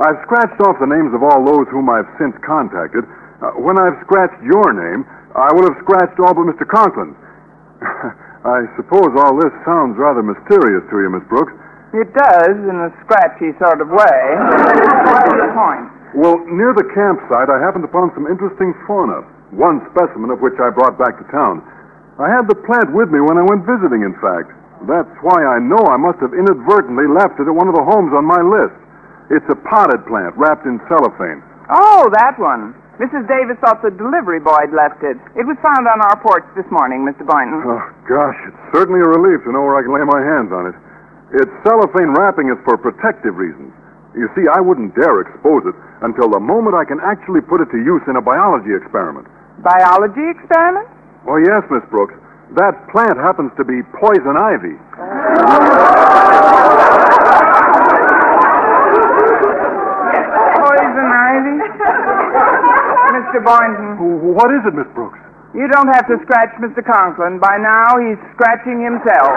I've 0.00 0.16
scratched 0.24 0.56
off 0.64 0.80
the 0.80 0.88
names 0.88 1.12
of 1.12 1.20
all 1.20 1.44
those 1.44 1.68
whom 1.68 1.92
I've 1.92 2.08
since 2.16 2.32
contacted. 2.40 3.04
Uh, 3.44 3.60
when 3.60 3.76
I've 3.76 4.00
scratched 4.08 4.40
your 4.40 4.72
name, 4.72 5.04
I 5.36 5.52
will 5.52 5.68
have 5.68 5.76
scratched 5.84 6.16
all 6.24 6.32
but 6.32 6.56
Mr. 6.56 6.64
Conklin. 6.64 7.12
I 8.48 8.64
suppose 8.80 9.12
all 9.20 9.36
this 9.36 9.52
sounds 9.68 10.00
rather 10.00 10.24
mysterious 10.24 10.88
to 10.88 10.96
you, 11.04 11.12
Miss 11.12 11.28
Brooks. 11.28 11.52
It 11.90 12.06
does, 12.14 12.54
in 12.54 12.76
a 12.86 12.94
scratchy 13.02 13.50
sort 13.58 13.82
of 13.82 13.90
way. 13.90 14.22
What's 15.10 15.34
the 15.34 15.50
point? 15.58 15.86
Well, 16.14 16.38
near 16.46 16.70
the 16.74 16.86
campsite, 16.94 17.50
I 17.50 17.58
happened 17.58 17.82
upon 17.82 18.14
some 18.14 18.30
interesting 18.30 18.74
fauna, 18.86 19.26
one 19.50 19.82
specimen 19.90 20.30
of 20.30 20.38
which 20.38 20.54
I 20.62 20.70
brought 20.70 20.98
back 20.98 21.18
to 21.18 21.26
town. 21.34 21.62
I 22.18 22.30
had 22.30 22.46
the 22.46 22.58
plant 22.66 22.94
with 22.94 23.10
me 23.10 23.18
when 23.18 23.38
I 23.38 23.46
went 23.46 23.66
visiting, 23.66 24.06
in 24.06 24.14
fact. 24.22 24.54
That's 24.86 25.10
why 25.22 25.42
I 25.42 25.58
know 25.58 25.82
I 25.90 25.98
must 25.98 26.22
have 26.22 26.30
inadvertently 26.30 27.10
left 27.10 27.42
it 27.42 27.50
at 27.50 27.54
one 27.54 27.66
of 27.66 27.74
the 27.74 27.82
homes 27.82 28.14
on 28.14 28.22
my 28.22 28.38
list. 28.38 28.76
It's 29.30 29.46
a 29.50 29.58
potted 29.66 30.06
plant 30.06 30.34
wrapped 30.38 30.66
in 30.66 30.78
cellophane. 30.86 31.42
Oh, 31.70 32.10
that 32.14 32.38
one. 32.38 32.74
Mrs. 32.98 33.24
Davis 33.26 33.56
thought 33.64 33.80
the 33.80 33.94
delivery 33.94 34.38
boy 34.38 34.60
had 34.60 34.76
left 34.76 35.00
it. 35.02 35.16
It 35.32 35.48
was 35.48 35.56
found 35.64 35.88
on 35.88 36.04
our 36.04 36.20
porch 36.20 36.44
this 36.52 36.68
morning, 36.68 37.06
Mr. 37.06 37.24
Boynton. 37.24 37.64
Oh, 37.64 37.80
gosh, 38.04 38.36
it's 38.44 38.62
certainly 38.76 39.00
a 39.00 39.08
relief 39.08 39.40
to 39.48 39.52
know 39.52 39.64
where 39.64 39.80
I 39.80 39.82
can 39.82 39.94
lay 39.94 40.04
my 40.04 40.20
hands 40.20 40.52
on 40.52 40.68
it. 40.68 40.76
Its 41.32 41.50
cellophane 41.62 42.10
wrapping 42.18 42.50
is 42.50 42.58
for 42.66 42.76
protective 42.76 43.36
reasons. 43.36 43.70
You 44.18 44.26
see, 44.34 44.42
I 44.50 44.58
wouldn't 44.60 44.94
dare 44.98 45.20
expose 45.22 45.62
it 45.66 45.76
until 46.02 46.28
the 46.28 46.40
moment 46.42 46.74
I 46.74 46.84
can 46.84 46.98
actually 46.98 47.40
put 47.40 47.60
it 47.62 47.70
to 47.70 47.78
use 47.78 48.02
in 48.10 48.16
a 48.16 48.22
biology 48.22 48.74
experiment. 48.74 49.28
Biology 49.62 50.26
experiment? 50.34 50.88
Oh, 51.28 51.36
yes, 51.38 51.62
Miss 51.70 51.84
Brooks. 51.90 52.14
That 52.58 52.74
plant 52.90 53.14
happens 53.22 53.52
to 53.58 53.64
be 53.64 53.78
poison 53.94 54.34
ivy. 54.34 54.74
Poison 59.70 61.06
ivy? 61.06 61.56
Mr. 63.14 63.38
Boynton, 63.44 64.34
What 64.34 64.50
is 64.54 64.62
it, 64.66 64.74
Miss 64.74 64.88
Brooks? 64.94 65.18
you 65.54 65.66
don't 65.66 65.88
have 65.90 66.06
to 66.06 66.14
scratch 66.22 66.50
Mr. 66.62 66.78
Conklin. 66.84 67.38
By 67.40 67.58
now, 67.58 67.98
he's 67.98 68.18
scratching 68.34 68.78
himself. 68.82 69.30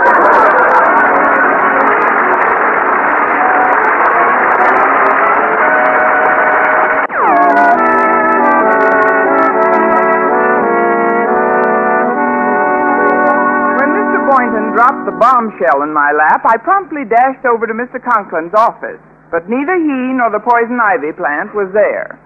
Dropped 15.04 15.12
the 15.12 15.20
bombshell 15.20 15.84
in 15.84 15.94
my 15.94 16.12
lap, 16.12 16.46
I 16.46 16.58
promptly 16.58 17.04
dashed 17.04 17.46
over 17.46 17.68
to 17.68 17.74
Mr. 17.74 18.00
Conklin's 18.00 18.56
office. 18.56 19.00
But 19.32 19.50
neither 19.50 19.76
he 19.76 20.14
nor 20.16 20.30
the 20.32 20.40
poison 20.40 20.80
ivy 20.80 21.12
plant 21.12 21.56
was 21.56 21.72
there. 21.74 22.20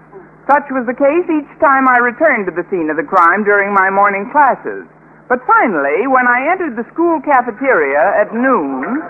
Such 0.46 0.64
was 0.70 0.86
the 0.86 0.96
case 0.96 1.26
each 1.28 1.50
time 1.60 1.88
I 1.88 1.98
returned 1.98 2.46
to 2.46 2.54
the 2.54 2.66
scene 2.70 2.88
of 2.90 2.96
the 2.96 3.08
crime 3.08 3.44
during 3.44 3.72
my 3.72 3.90
morning 3.90 4.30
classes. 4.30 4.86
But 5.28 5.44
finally, 5.44 6.06
when 6.08 6.24
I 6.24 6.52
entered 6.52 6.76
the 6.76 6.88
school 6.92 7.20
cafeteria 7.20 8.00
at 8.16 8.32
noon, 8.32 9.02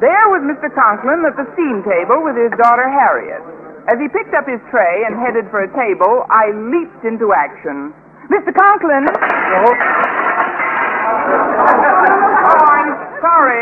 there 0.00 0.26
was 0.32 0.44
Mr. 0.44 0.72
Conklin 0.72 1.24
at 1.24 1.36
the 1.36 1.48
steam 1.52 1.84
table 1.84 2.24
with 2.24 2.36
his 2.36 2.52
daughter 2.56 2.88
Harriet. 2.88 3.44
As 3.92 4.00
he 4.00 4.08
picked 4.08 4.32
up 4.32 4.48
his 4.48 4.60
tray 4.72 5.04
and 5.04 5.20
headed 5.20 5.44
for 5.52 5.60
a 5.64 5.70
table, 5.76 6.24
I 6.32 6.48
leaped 6.72 7.04
into 7.04 7.36
action. 7.36 7.92
Mr. 8.32 8.56
Conklin! 8.56 9.04
Oh, 9.04 9.72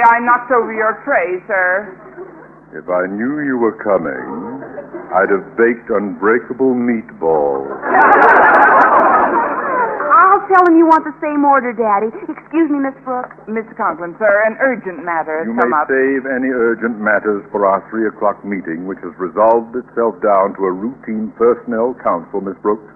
sorry 0.03 0.19
I 0.23 0.25
knocked 0.25 0.51
over 0.51 0.73
your 0.75 1.01
tray, 1.05 1.39
sir. 1.47 1.87
If 2.75 2.89
I 2.89 3.07
knew 3.07 3.41
you 3.45 3.59
were 3.59 3.77
coming, 3.85 4.17
I'd 5.13 5.29
have 5.31 5.57
baked 5.57 5.91
unbreakable 5.93 6.73
meatballs. 6.75 7.69
I'll 10.13 10.41
tell 10.49 10.65
him 10.67 10.81
you 10.81 10.89
want 10.89 11.05
the 11.05 11.13
same 11.21 11.45
order, 11.45 11.73
Daddy. 11.77 12.09
Excuse 12.25 12.69
me, 12.73 12.81
Miss 12.81 12.97
Brooks. 13.05 13.37
Mr. 13.45 13.77
Conklin, 13.77 14.17
sir, 14.19 14.43
an 14.49 14.57
urgent 14.65 15.05
matter 15.05 15.45
has 15.45 15.47
You 15.47 15.55
come 15.61 15.71
may 15.71 15.77
up. 15.85 15.89
save 15.93 16.25
any 16.25 16.49
urgent 16.49 16.97
matters 16.99 17.45
for 17.53 17.69
our 17.69 17.85
three 17.93 18.09
o'clock 18.09 18.41
meeting, 18.45 18.89
which 18.89 18.99
has 19.05 19.13
resolved 19.21 19.77
itself 19.77 20.17
down 20.25 20.57
to 20.57 20.65
a 20.65 20.73
routine 20.73 21.29
personnel 21.37 21.93
council, 22.01 22.41
Miss 22.41 22.57
Brooks. 22.65 22.89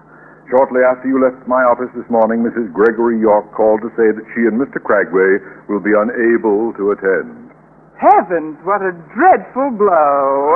Shortly 0.49 0.79
after 0.79 1.11
you 1.11 1.19
left 1.19 1.43
my 1.43 1.59
office 1.67 1.91
this 1.91 2.07
morning, 2.07 2.39
Mrs. 2.39 2.71
Gregory 2.71 3.19
York 3.19 3.51
called 3.51 3.83
to 3.83 3.91
say 3.99 4.15
that 4.15 4.23
she 4.31 4.47
and 4.47 4.55
Mr. 4.55 4.79
Cragway 4.79 5.43
will 5.67 5.83
be 5.83 5.91
unable 5.91 6.71
to 6.79 6.95
attend. 6.95 7.51
Heavens, 7.99 8.55
what 8.63 8.79
a 8.79 8.93
dreadful 9.11 9.73
blow. 9.75 10.55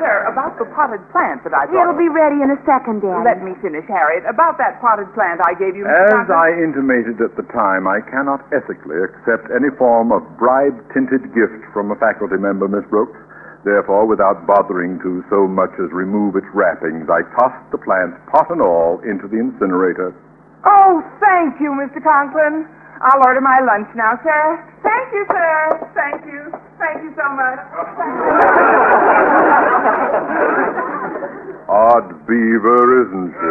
sir, 0.00 0.24
about 0.26 0.58
the 0.58 0.64
potted 0.72 1.04
plant 1.12 1.44
that 1.44 1.52
I 1.52 1.68
brought. 1.68 1.84
It'll 1.84 2.00
be 2.00 2.08
ready 2.08 2.40
in 2.42 2.48
a 2.50 2.58
second, 2.64 3.04
Daddy. 3.04 3.22
Let 3.22 3.44
me 3.44 3.52
finish, 3.62 3.84
Harriet. 3.86 4.24
About 4.24 4.56
that 4.58 4.80
potted 4.80 5.12
plant 5.12 5.44
I 5.44 5.52
gave 5.54 5.76
you, 5.76 5.84
Mr. 5.84 5.92
As 5.94 6.26
Conklin. 6.26 6.34
I 6.34 6.48
intimated 6.64 7.20
at 7.20 7.36
the 7.36 7.44
time, 7.52 7.86
I 7.86 8.00
cannot 8.08 8.40
ethically 8.56 9.04
accept 9.04 9.52
any 9.52 9.68
form 9.76 10.10
of 10.10 10.24
bribe-tinted 10.40 11.30
gift 11.36 11.62
from 11.76 11.92
a 11.92 11.96
faculty 12.00 12.40
member, 12.40 12.66
Miss 12.66 12.88
Brooks. 12.88 13.20
Therefore, 13.66 14.06
without 14.06 14.46
bothering 14.46 15.02
to 15.02 15.26
so 15.26 15.50
much 15.50 15.74
as 15.82 15.90
remove 15.90 16.38
its 16.38 16.46
wrappings, 16.54 17.10
I 17.10 17.26
tossed 17.34 17.66
the 17.74 17.82
plant, 17.82 18.14
pot 18.30 18.46
and 18.54 18.62
all, 18.62 19.02
into 19.02 19.26
the 19.26 19.42
incinerator. 19.42 20.14
Oh, 20.62 21.02
thank 21.18 21.58
you, 21.58 21.74
Mr. 21.74 21.98
Conklin. 21.98 22.62
I'll 23.02 23.26
order 23.26 23.42
my 23.42 23.58
lunch 23.66 23.90
now, 23.98 24.22
sir. 24.22 24.62
Thank 24.86 25.10
you, 25.10 25.26
sir. 25.26 25.82
Thank 25.98 26.22
you. 26.30 26.46
Thank 26.78 27.02
you 27.02 27.10
so 27.18 27.26
much. 27.34 27.58
Odd 31.66 32.22
beaver, 32.22 33.02
isn't 33.02 33.34
it? 33.34 33.42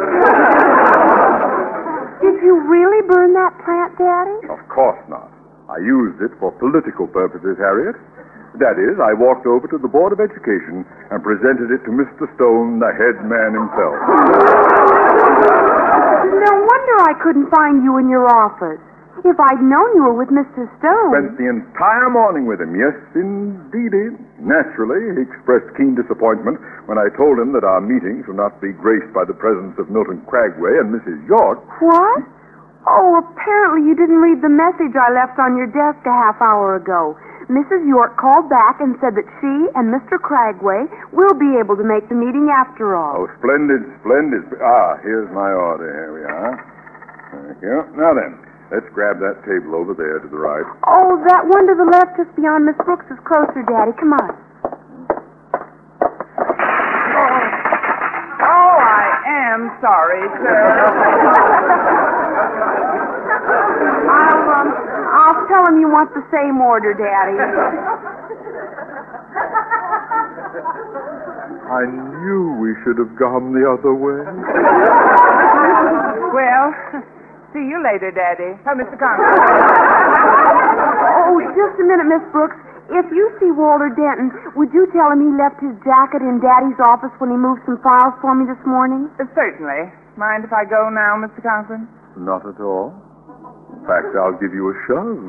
Did 2.24 2.40
you 2.40 2.64
really 2.64 3.04
burn 3.12 3.36
that 3.36 3.52
plant, 3.68 4.00
Daddy? 4.00 4.48
Of 4.48 4.64
course 4.72 5.04
not. 5.12 5.28
I 5.68 5.84
used 5.84 6.24
it 6.24 6.32
for 6.40 6.56
political 6.56 7.04
purposes, 7.06 7.60
Harriet. 7.60 8.00
That 8.60 8.80
is, 8.80 8.96
I 9.04 9.12
walked 9.12 9.44
over 9.44 9.68
to 9.68 9.78
the 9.78 9.92
Board 9.92 10.16
of 10.16 10.24
Education 10.24 10.88
and 11.12 11.20
presented 11.20 11.76
it 11.76 11.84
to 11.84 11.92
Mr. 11.92 12.24
Stone, 12.40 12.80
the 12.80 12.88
head 12.96 13.20
man 13.28 13.52
himself. 13.52 13.96
No 16.40 16.54
wonder 16.64 16.96
I 17.04 17.14
couldn't 17.20 17.52
find 17.52 17.84
you 17.84 17.98
in 18.00 18.08
your 18.08 18.32
office. 18.32 18.80
If 19.26 19.40
I'd 19.40 19.60
known 19.60 19.90
you 19.98 20.04
were 20.08 20.14
with 20.16 20.30
Mr. 20.30 20.70
Stone. 20.80 21.12
Spent 21.12 21.36
the 21.36 21.50
entire 21.50 22.14
morning 22.14 22.46
with 22.46 22.62
him. 22.62 22.78
Yes, 22.78 22.94
indeedy. 23.18 24.14
Naturally, 24.40 25.02
he 25.18 25.26
expressed 25.26 25.66
keen 25.76 25.98
disappointment 25.98 26.62
when 26.86 27.02
I 27.02 27.10
told 27.18 27.40
him 27.40 27.52
that 27.58 27.66
our 27.66 27.82
meetings 27.82 28.28
would 28.28 28.38
not 28.38 28.62
be 28.62 28.72
graced 28.72 29.12
by 29.12 29.26
the 29.26 29.34
presence 29.34 29.76
of 29.82 29.90
Milton 29.90 30.22
Cragway 30.30 30.78
and 30.80 30.94
Mrs. 30.94 31.18
York. 31.28 31.60
What? 31.82 32.22
Oh, 32.86 33.18
apparently 33.18 33.90
you 33.90 33.98
didn't 33.98 34.22
read 34.22 34.46
the 34.46 34.54
message 34.54 34.94
I 34.94 35.10
left 35.10 35.42
on 35.42 35.58
your 35.58 35.74
desk 35.74 36.06
a 36.06 36.14
half 36.14 36.38
hour 36.38 36.78
ago. 36.78 37.18
Mrs. 37.50 37.86
York 37.86 38.18
called 38.18 38.50
back 38.50 38.82
and 38.82 38.98
said 38.98 39.14
that 39.14 39.28
she 39.38 39.54
and 39.78 39.94
Mr. 39.94 40.18
Cragway 40.18 40.90
will 41.14 41.38
be 41.38 41.58
able 41.62 41.78
to 41.78 41.84
make 41.86 42.10
the 42.10 42.16
meeting 42.18 42.50
after 42.50 42.96
all. 42.96 43.26
Oh, 43.26 43.30
splendid, 43.38 43.86
splendid. 44.02 44.42
Ah, 44.62 44.98
here's 45.06 45.30
my 45.30 45.52
order. 45.54 45.86
Here 45.86 46.14
we 46.14 46.24
are. 46.26 46.58
Thank 47.32 47.62
you. 47.62 47.86
Now 47.94 48.14
then, 48.18 48.40
let's 48.74 48.90
grab 48.94 49.20
that 49.22 49.46
table 49.46 49.76
over 49.78 49.94
there 49.94 50.18
to 50.20 50.28
the 50.28 50.38
right. 50.42 50.66
Oh, 50.90 51.22
that 51.30 51.46
one 51.46 51.68
to 51.70 51.76
the 51.78 51.86
left 51.86 52.18
just 52.18 52.34
beyond 52.36 52.66
Miss 52.66 52.78
Brooks 52.82 53.06
is 53.14 53.20
closer, 53.28 53.62
Daddy. 53.70 53.94
Come 54.02 54.14
on. 54.18 54.34
Oh, 58.42 58.74
I 58.82 59.22
am 59.26 59.36
I'm 59.56 59.72
sorry, 59.80 60.20
sir. 60.44 60.52
I'll, 64.12 64.52
um, 64.52 64.68
I'll 65.16 65.48
tell 65.48 65.64
him 65.72 65.80
you 65.80 65.88
want 65.88 66.12
the 66.12 66.24
same 66.28 66.60
order, 66.60 66.92
Daddy. 66.92 67.40
I 71.66 71.82
knew 71.88 72.54
we 72.60 72.76
should 72.84 73.00
have 73.00 73.16
gone 73.18 73.56
the 73.56 73.64
other 73.66 73.96
way. 73.96 74.22
Well, 76.36 76.68
see 77.56 77.64
you 77.64 77.80
later, 77.80 78.12
Daddy. 78.12 78.60
Oh, 78.68 78.76
Mr. 78.76 78.96
Conklin. 79.00 79.40
Oh, 81.26 81.40
just 81.56 81.80
a 81.80 81.86
minute, 81.88 82.06
Miss 82.12 82.24
Brooks. 82.36 82.60
If 82.92 83.08
you 83.10 83.32
see 83.42 83.50
Walter 83.50 83.90
Denton, 83.96 84.30
would 84.60 84.70
you 84.76 84.86
tell 84.94 85.10
him 85.10 85.24
he 85.26 85.32
left 85.42 85.58
his 85.64 85.74
jacket 85.82 86.22
in 86.22 86.38
Daddy's 86.44 86.78
office 86.86 87.10
when 87.18 87.32
he 87.34 87.38
moved 87.40 87.66
some 87.66 87.82
files 87.82 88.14
for 88.22 88.36
me 88.38 88.46
this 88.46 88.62
morning? 88.68 89.10
Uh, 89.18 89.26
Certainly. 89.34 89.90
Mind 90.22 90.46
if 90.46 90.54
I 90.54 90.66
go 90.70 90.92
now, 90.94 91.18
Mr. 91.18 91.42
Conklin? 91.42 91.88
Not 92.16 92.46
at 92.46 92.62
all. 92.62 92.94
In 93.86 93.94
fact, 93.94 94.18
I'll 94.18 94.34
give 94.42 94.50
you 94.50 94.74
a 94.74 94.76
shove. 94.90 95.22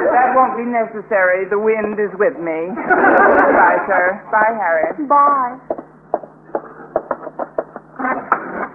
That 0.00 0.32
won't 0.32 0.56
be 0.56 0.64
necessary. 0.64 1.44
The 1.44 1.60
wind 1.60 2.00
is 2.00 2.08
with 2.16 2.40
me. 2.40 2.72
Bye, 2.72 3.84
sir. 3.84 4.16
Bye, 4.32 4.56
Harry. 4.56 4.96
Bye. 5.04 5.60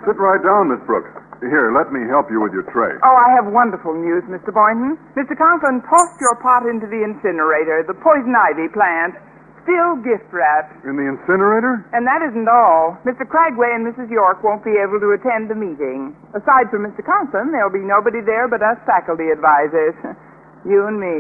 Sit 0.06 0.22
right 0.22 0.38
down, 0.46 0.70
Miss 0.70 0.86
Brooks. 0.86 1.10
Here, 1.42 1.74
let 1.74 1.90
me 1.90 2.06
help 2.06 2.30
you 2.30 2.46
with 2.46 2.54
your 2.54 2.70
tray. 2.70 2.94
Oh, 3.02 3.18
I 3.18 3.34
have 3.34 3.50
wonderful 3.50 3.98
news, 3.98 4.22
Mr. 4.30 4.54
Boynton. 4.54 4.94
Mr. 5.18 5.34
Conklin 5.34 5.82
tossed 5.90 6.22
your 6.22 6.38
pot 6.46 6.70
into 6.70 6.86
the 6.86 7.02
incinerator, 7.02 7.82
the 7.90 7.98
poison 8.06 8.38
ivy 8.38 8.70
plant, 8.70 9.18
still 9.66 9.98
gift 10.06 10.30
wrapped. 10.30 10.86
In 10.86 10.94
the 10.96 11.10
incinerator? 11.10 11.82
And 11.92 12.06
that 12.06 12.22
isn't 12.22 12.46
all. 12.48 13.02
Mr. 13.02 13.26
Cragway 13.26 13.74
and 13.74 13.82
Mrs. 13.82 14.12
York 14.14 14.44
won't 14.46 14.62
be 14.64 14.78
able 14.78 15.02
to 15.02 15.18
attend 15.18 15.50
the 15.50 15.58
meeting. 15.58 16.14
Aside 16.38 16.70
from 16.70 16.86
Mr. 16.86 17.02
Conklin, 17.02 17.50
there'll 17.52 17.74
be 17.74 17.82
nobody 17.82 18.22
there 18.22 18.46
but 18.48 18.62
us 18.62 18.78
faculty 18.86 19.34
advisors. 19.34 19.98
You 20.66 20.88
and 20.88 21.00
me. 21.00 21.06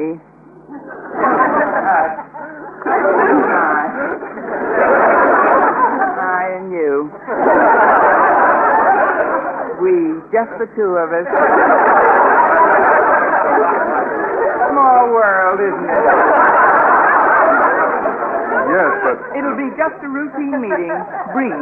I 6.25 6.57
and 6.57 6.71
you. 6.73 7.13
We, 9.85 9.93
just 10.33 10.49
the 10.57 10.65
two 10.75 10.97
of 10.97 11.13
us. 11.13 11.27
Small 14.71 15.13
world, 15.13 15.59
isn't 15.61 15.89
it? 15.93 16.74
Yes, 18.75 18.91
but 19.07 19.17
It'll 19.39 19.55
be 19.55 19.71
just 19.79 19.95
a 20.03 20.09
routine 20.11 20.51
meeting, 20.59 20.91
brief. 21.31 21.55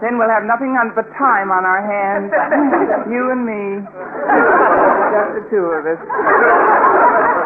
Then 0.00 0.16
we'll 0.16 0.32
have 0.32 0.48
nothing 0.48 0.72
on 0.80 0.96
but 0.96 1.04
time 1.20 1.52
on 1.52 1.68
our 1.68 1.84
hands. 1.84 2.32
You 3.12 3.28
and 3.32 3.42
me. 3.44 3.82
Just 3.84 5.30
the 5.36 5.44
two 5.50 5.66
of 5.76 5.82
us. 5.84 5.98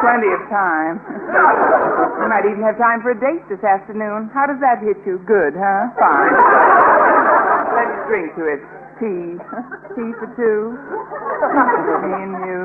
Plenty 0.04 0.28
of 0.30 0.42
time. 0.52 1.00
We 2.20 2.26
might 2.28 2.44
even 2.44 2.60
have 2.62 2.76
time 2.76 3.00
for 3.02 3.10
a 3.16 3.18
date 3.18 3.42
this 3.48 3.64
afternoon. 3.64 4.30
How 4.34 4.46
does 4.46 4.60
that 4.60 4.78
hit 4.84 4.98
you? 5.06 5.18
Good, 5.26 5.56
huh? 5.56 5.88
Fine. 5.98 6.34
Let's 7.74 7.96
drink 8.06 8.34
to 8.36 8.44
it. 8.46 8.60
Tea. 9.00 9.40
Tea 9.96 10.10
for 10.20 10.28
two. 10.36 10.76
Me 12.04 12.12
and 12.28 12.34
you. 12.44 12.62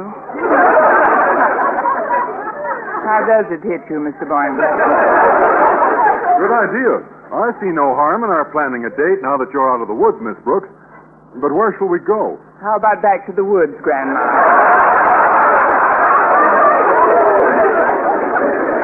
How 3.08 3.24
does 3.26 3.48
it 3.50 3.64
hit 3.64 3.82
you, 3.90 3.98
Mr. 4.04 4.28
Boynton? 4.28 4.60
Good 6.40 6.56
idea. 6.56 7.04
I 7.36 7.52
see 7.60 7.70
no 7.70 7.94
harm 7.94 8.24
in 8.24 8.32
our 8.32 8.48
planning 8.50 8.88
a 8.88 8.90
date 8.96 9.20
now 9.22 9.36
that 9.38 9.52
you're 9.52 9.68
out 9.68 9.84
of 9.84 9.92
the 9.92 9.94
woods, 9.94 10.18
Miss 10.24 10.40
Brooks. 10.48 10.72
But 11.38 11.52
where 11.54 11.76
shall 11.78 11.92
we 11.92 12.00
go? 12.00 12.40
How 12.64 12.80
about 12.80 13.04
back 13.04 13.28
to 13.28 13.34
the 13.36 13.44
woods, 13.44 13.76
Grandma? 13.84 14.18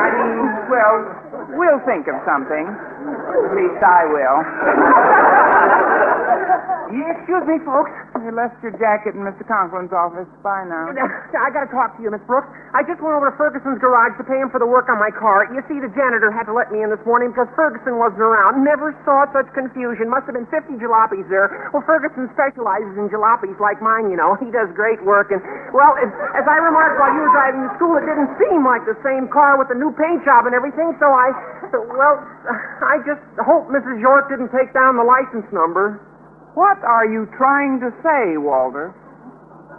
I 0.03 0.07
mean, 0.13 0.45
well, 0.69 1.44
we'll 1.65 1.81
think 1.85 2.05
of 2.07 2.15
something. 2.29 2.65
At 2.69 3.53
least 3.57 3.81
I 3.81 4.05
will. 4.05 4.37
Excuse 7.25 7.45
me, 7.49 7.57
folks. 7.65 7.89
You 8.21 8.29
left 8.29 8.61
your 8.61 8.73
jacket 8.77 9.17
in 9.17 9.25
Mr. 9.25 9.41
Conklin's 9.49 9.89
office. 9.89 10.29
Bye 10.45 10.65
now. 10.69 10.93
I 10.93 11.49
gotta 11.49 11.69
talk 11.73 11.97
to 11.97 12.01
you, 12.05 12.13
Miss 12.13 12.21
Brooks. 12.29 12.45
I 12.77 12.85
just 12.85 13.01
went 13.01 13.17
over 13.17 13.33
to 13.33 13.35
Ferguson's 13.35 13.81
garage 13.81 14.13
to 14.21 14.25
pay 14.25 14.37
him 14.37 14.53
for 14.53 14.61
the 14.61 14.69
work 14.69 14.87
on 14.93 15.01
my 15.01 15.09
car. 15.09 15.49
You 15.49 15.65
see, 15.65 15.81
the 15.81 15.89
janitor 15.97 16.29
had 16.29 16.45
to 16.45 16.53
let 16.53 16.69
me 16.69 16.85
in 16.85 16.93
this 16.93 17.01
morning 17.01 17.33
because 17.33 17.49
Ferguson 17.57 17.97
wasn't 17.97 18.21
around. 18.21 18.61
Never 18.61 18.93
saw 19.01 19.25
such 19.33 19.49
confusion. 19.57 20.05
Must 20.09 20.29
have 20.29 20.37
been 20.37 20.49
50 20.53 20.77
jalopies 20.77 21.25
there. 21.27 21.49
Well, 21.73 21.81
Ferguson 21.89 22.29
specializes 22.37 22.93
in 22.97 23.09
jalopies 23.09 23.57
like 23.57 23.81
mine, 23.81 24.13
you 24.13 24.17
know. 24.17 24.37
He 24.37 24.53
does 24.53 24.69
great 24.77 25.01
work. 25.01 25.33
And, 25.33 25.41
well, 25.73 25.97
as, 25.97 26.09
as 26.37 26.45
I 26.45 26.57
remarked 26.61 27.01
while 27.01 27.13
you 27.13 27.25
were 27.25 27.33
driving 27.33 27.65
to 27.65 27.71
school, 27.77 27.97
it 27.97 28.05
didn't 28.05 28.31
seem 28.37 28.61
like 28.61 28.85
the 28.85 28.97
same 29.01 29.25
car 29.33 29.57
with 29.57 29.67
the 29.73 29.77
new 29.77 29.89
paint 29.97 30.21
job 30.21 30.45
and 30.45 30.53
everything, 30.53 30.93
so 31.01 31.09
I, 31.09 31.33
well, 31.71 32.19
I 32.83 32.99
just 33.05 33.21
hope 33.43 33.67
Mrs. 33.69 33.99
York 33.99 34.29
didn't 34.29 34.51
take 34.51 34.73
down 34.73 34.97
the 34.97 35.03
license 35.03 35.47
number. 35.51 35.99
What 36.55 36.79
are 36.83 37.05
you 37.05 37.27
trying 37.37 37.79
to 37.81 37.91
say, 37.99 38.37
Walter? 38.37 38.95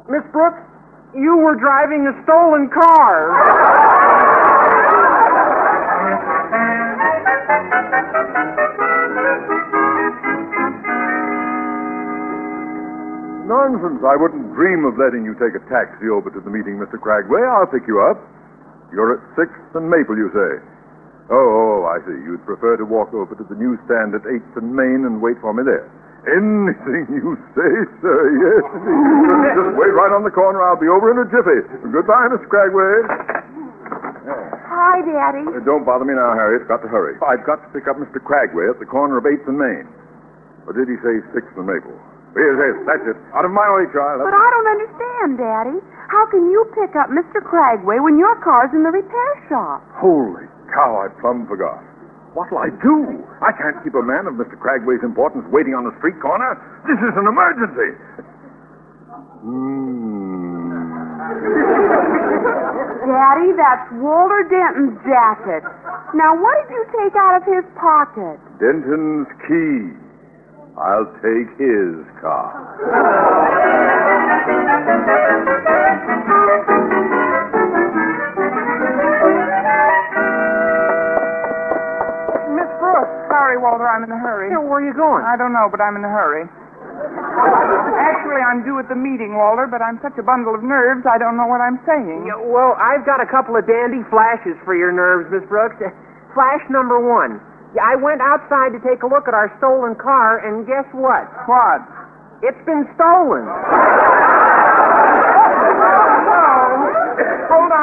Miss 0.08 0.22
Brooks, 0.30 0.60
you 1.16 1.36
were 1.36 1.56
driving 1.56 2.06
a 2.06 2.14
stolen 2.24 2.68
car. 2.68 3.32
Nonsense. 13.46 14.02
I 14.02 14.16
wouldn't 14.18 14.52
dream 14.54 14.84
of 14.84 14.98
letting 14.98 15.24
you 15.24 15.32
take 15.38 15.54
a 15.54 15.62
taxi 15.70 16.10
over 16.10 16.30
to 16.30 16.40
the 16.40 16.50
meeting, 16.50 16.76
Mr. 16.76 16.98
Cragway. 16.98 17.46
I'll 17.46 17.70
pick 17.70 17.86
you 17.86 18.02
up. 18.02 18.18
You're 18.92 19.16
at 19.16 19.22
6th 19.38 19.74
and 19.78 19.88
Maple, 19.88 20.16
you 20.18 20.30
say? 20.34 20.75
Oh, 21.26 21.82
oh, 21.82 21.90
I 21.90 21.98
see. 22.06 22.14
You'd 22.22 22.46
prefer 22.46 22.78
to 22.78 22.86
walk 22.86 23.10
over 23.10 23.34
to 23.34 23.42
the 23.42 23.58
newsstand 23.58 24.14
at 24.14 24.22
8th 24.22 24.62
and 24.62 24.70
Main 24.70 25.02
and 25.02 25.18
wait 25.18 25.34
for 25.42 25.50
me 25.50 25.66
there. 25.66 25.90
Anything 26.26 27.06
you 27.18 27.34
say, 27.54 27.72
sir, 28.02 28.18
yes. 28.38 28.62
Just 29.58 29.72
wait 29.74 29.90
right 29.94 30.14
on 30.14 30.22
the 30.22 30.30
corner. 30.30 30.62
I'll 30.62 30.78
be 30.78 30.86
over 30.90 31.10
in 31.10 31.18
a 31.18 31.26
jiffy. 31.26 31.66
Goodbye, 31.90 32.30
Mr. 32.30 32.46
Cragway. 32.46 32.94
Hi, 34.70 35.02
Daddy. 35.02 35.46
Uh, 35.50 35.62
don't 35.66 35.82
bother 35.86 36.06
me 36.06 36.14
now, 36.14 36.34
Harriet. 36.34 36.66
Got 36.70 36.82
to 36.82 36.90
hurry. 36.90 37.18
I've 37.22 37.46
got 37.46 37.62
to 37.62 37.68
pick 37.74 37.86
up 37.90 37.98
Mr. 37.98 38.22
Cragway 38.22 38.70
at 38.70 38.78
the 38.78 38.86
corner 38.86 39.18
of 39.18 39.26
8th 39.26 39.46
and 39.50 39.58
Main. 39.58 39.86
Or 40.66 40.74
did 40.74 40.86
he 40.90 40.98
say 41.02 41.22
6th 41.34 41.54
and 41.58 41.66
Maple? 41.66 41.94
Yes, 42.38 42.54
yes, 42.58 42.74
that's 42.86 43.06
it. 43.06 43.18
Out 43.34 43.46
of 43.46 43.50
my 43.54 43.66
way, 43.74 43.86
child. 43.94 44.22
But 44.22 44.34
I 44.34 44.46
don't 44.50 44.68
understand, 44.78 45.30
Daddy. 45.42 45.78
How 46.10 46.26
can 46.30 46.50
you 46.54 46.66
pick 46.74 46.94
up 46.94 47.10
Mr. 47.10 47.42
Cragway 47.42 47.98
when 48.02 48.18
your 48.18 48.34
car's 48.42 48.70
in 48.74 48.82
the 48.82 48.90
repair 48.94 49.32
shop? 49.48 49.82
Holy 49.94 50.46
cow, 50.72 51.02
I 51.02 51.08
plumb 51.20 51.46
forgot. 51.46 51.82
What'll 52.36 52.58
I 52.58 52.68
do? 52.84 53.24
I 53.40 53.52
can't 53.56 53.80
keep 53.82 53.94
a 53.96 54.04
man 54.04 54.28
of 54.28 54.34
Mr. 54.36 54.60
Cragway's 54.60 55.00
importance 55.02 55.48
waiting 55.48 55.72
on 55.72 55.88
the 55.88 55.94
street 55.96 56.20
corner. 56.20 56.60
This 56.84 57.00
is 57.00 57.14
an 57.16 57.24
emergency. 57.24 57.90
Hmm. 59.40 60.66
Daddy, 63.06 63.56
that's 63.56 63.88
Walter 64.02 64.44
Denton's 64.50 64.98
jacket. 65.06 65.62
Now, 66.12 66.36
what 66.36 66.54
did 66.68 66.74
you 66.74 66.84
take 66.92 67.16
out 67.16 67.40
of 67.40 67.44
his 67.48 67.64
pocket? 67.78 68.36
Denton's 68.60 69.28
key. 69.48 69.96
I'll 70.76 71.08
take 71.24 71.48
his 71.56 72.04
car. 72.20 72.52
Sorry, 83.56 83.72
Walter, 83.72 83.88
I'm 83.88 84.04
in 84.04 84.12
a 84.12 84.20
hurry. 84.20 84.52
Yeah, 84.52 84.60
where 84.60 84.76
are 84.76 84.84
you 84.84 84.92
going? 84.92 85.24
I 85.24 85.32
don't 85.40 85.56
know, 85.56 85.72
but 85.72 85.80
I'm 85.80 85.96
in 85.96 86.04
a 86.04 86.12
hurry. 86.12 86.44
Actually, 86.44 88.44
I'm 88.44 88.60
due 88.68 88.76
at 88.76 88.84
the 88.92 89.00
meeting, 89.00 89.32
Walter, 89.32 89.64
but 89.64 89.80
I'm 89.80 89.96
such 90.04 90.12
a 90.20 90.24
bundle 90.24 90.52
of 90.52 90.60
nerves, 90.60 91.08
I 91.08 91.16
don't 91.16 91.40
know 91.40 91.48
what 91.48 91.64
I'm 91.64 91.80
saying. 91.88 92.28
Yeah, 92.28 92.36
well, 92.36 92.76
I've 92.76 93.08
got 93.08 93.24
a 93.24 93.24
couple 93.24 93.56
of 93.56 93.64
dandy 93.64 94.04
flashes 94.12 94.60
for 94.68 94.76
your 94.76 94.92
nerves, 94.92 95.32
Miss 95.32 95.40
Brooks. 95.48 95.80
Flash 96.36 96.60
number 96.68 97.00
one. 97.00 97.40
Yeah, 97.72 97.88
I 97.88 97.96
went 97.96 98.20
outside 98.20 98.76
to 98.76 98.80
take 98.84 99.00
a 99.00 99.08
look 99.08 99.24
at 99.24 99.32
our 99.32 99.48
stolen 99.56 99.96
car, 99.96 100.44
and 100.44 100.68
guess 100.68 100.84
what? 100.92 101.24
What? 101.48 101.80
It's 102.44 102.60
been 102.68 102.84
stolen. 102.92 103.48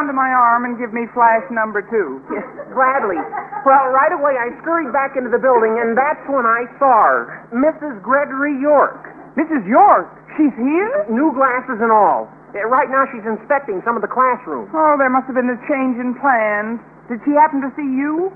Hold 0.04 0.12
on 0.12 0.20
to 0.20 0.20
my 0.20 0.36
arm 0.36 0.68
and 0.68 0.76
give 0.76 0.92
me 0.92 1.08
flash 1.16 1.48
number 1.48 1.80
two. 1.80 2.20
Yeah, 2.28 2.44
gladly. 2.76 3.16
Well, 3.63 3.88
right 3.96 4.12
away 4.12 4.36
I 4.36 4.52
scurried 4.60 4.92
back 4.92 5.16
into 5.16 5.32
the 5.32 5.39
building, 5.39 5.80
and 5.80 5.96
that's 5.96 6.20
when 6.28 6.44
I 6.44 6.68
saw 6.76 7.08
her, 7.08 7.48
Mrs. 7.56 8.04
Gregory 8.04 8.60
York. 8.60 9.00
Mrs. 9.39 9.63
York, 9.63 10.12
she's 10.36 10.52
here? 10.60 11.08
New 11.08 11.32
glasses 11.32 11.80
and 11.80 11.88
all. 11.88 12.28
Uh, 12.52 12.68
now 12.92 13.08
she's 13.16 13.24
inspecting 13.24 13.80
some 13.88 13.96
of 13.96 14.04
the 14.04 14.12
classrooms. 14.12 14.68
Oh, 14.76 15.00
there 15.00 15.08
must 15.08 15.24
have 15.32 15.39
been 15.39 15.48
a 15.48 15.56
change 15.72 15.96
in 15.96 16.20
plans. 16.20 16.84
Did 17.08 17.24
she 17.24 17.32
happen 17.39 17.63
to 17.63 17.72
see 17.80 17.88
you? 17.88 18.28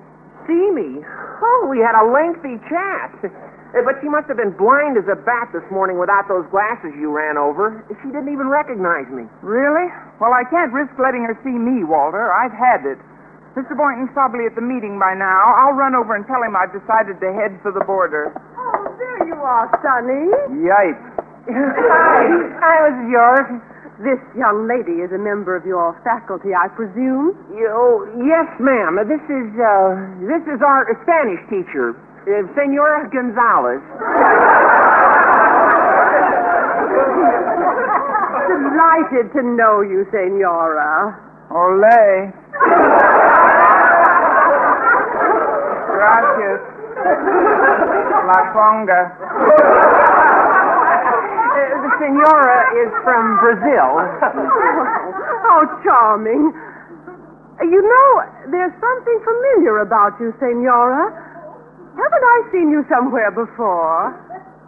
See 0.48 0.72
me? 0.72 1.04
Oh, 1.04 1.68
we 1.68 1.84
had 1.84 2.00
a 2.00 2.08
lengthy 2.08 2.64
chat. 2.72 3.12
But 3.74 4.00
she 4.02 4.08
must 4.08 4.28
have 4.32 4.38
been 4.38 4.56
blind 4.56 4.98
as 4.98 5.08
a 5.12 5.16
bat 5.16 5.52
this 5.52 5.66
morning 5.72 6.00
without 6.00 6.28
those 6.28 6.48
glasses 6.52 6.96
you 6.96 7.12
ran 7.12 7.38
over. 7.38 7.84
She 8.02 8.10
didn't 8.10 8.32
even 8.32 8.48
recognize 8.48 9.08
me. 9.12 9.28
Really? 9.44 9.92
Well, 10.20 10.32
I 10.34 10.44
can't 10.48 10.72
risk 10.72 10.92
letting 11.00 11.24
her 11.28 11.36
see 11.44 11.56
me, 11.56 11.84
Walter. 11.84 12.32
I've 12.32 12.56
had 12.56 12.88
it. 12.88 12.98
Mr. 13.58 13.74
Boynton's 13.74 14.14
probably 14.14 14.46
at 14.46 14.54
the 14.54 14.62
meeting 14.62 15.02
by 15.02 15.18
now. 15.18 15.54
I'll 15.58 15.74
run 15.74 15.96
over 15.98 16.14
and 16.14 16.22
tell 16.30 16.44
him 16.46 16.54
I've 16.56 16.72
decided 16.72 17.18
to 17.20 17.30
head 17.34 17.58
for 17.66 17.74
the 17.74 17.82
border. 17.84 18.30
Oh, 18.54 18.94
there 19.02 19.28
you 19.28 19.34
are, 19.34 19.66
Sonny. 19.82 20.30
Yipes. 20.62 21.02
Hi. 21.50 22.22
Hi, 22.62 22.76
Mrs. 22.92 23.10
York. 23.10 23.48
This 23.98 24.22
young 24.38 24.70
lady 24.70 25.02
is 25.02 25.10
a 25.10 25.18
member 25.18 25.58
of 25.58 25.66
your 25.66 25.98
faculty, 26.06 26.54
I 26.54 26.70
presume. 26.70 27.34
Oh, 27.74 28.06
yes, 28.22 28.46
ma'am. 28.62 29.02
This 29.10 29.26
is, 29.26 29.50
uh, 29.58 29.98
this 30.22 30.46
is 30.46 30.62
our 30.62 30.86
Spanish 31.02 31.42
teacher, 31.50 31.98
uh, 32.28 32.44
Senora 32.56 33.08
Gonzalez. 33.10 33.82
Delighted 38.48 39.32
to 39.34 39.42
know 39.44 39.82
you, 39.82 40.06
Senora. 40.12 41.16
Ole. 41.52 42.32
Gracias. 45.96 46.60
La 48.28 48.52
conga. 48.52 49.02
Uh, 51.48 51.82
the 51.82 51.92
senora 52.00 52.60
is 52.84 52.92
from 53.04 53.40
Brazil. 53.40 54.04
How 55.48 55.80
charming. 55.84 56.52
You 57.62 57.82
know, 57.82 58.24
there's 58.52 58.74
something 58.80 59.20
familiar 59.24 59.80
about 59.80 60.20
you, 60.20 60.34
Senora. 60.40 61.27
Haven't 61.98 62.26
I 62.30 62.38
seen 62.54 62.70
you 62.70 62.86
somewhere 62.90 63.32
before? 63.32 64.14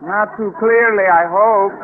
Not 0.01 0.35
too 0.37 0.51
clearly, 0.57 1.05
I 1.05 1.29
hope. 1.29 1.75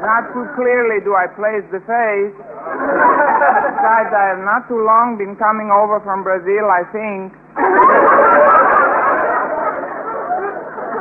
Not 0.00 0.32
too 0.32 0.46
clearly 0.56 1.04
do 1.04 1.14
I 1.14 1.26
place 1.28 1.62
the 1.70 1.78
face. 1.84 2.34
Besides, 2.34 4.10
I 4.16 4.34
have 4.34 4.42
not 4.42 4.66
too 4.66 4.82
long 4.82 5.18
been 5.18 5.36
coming 5.36 5.70
over 5.70 6.00
from 6.00 6.24
Brazil, 6.24 6.70
I 6.72 6.82
think. 6.90 7.36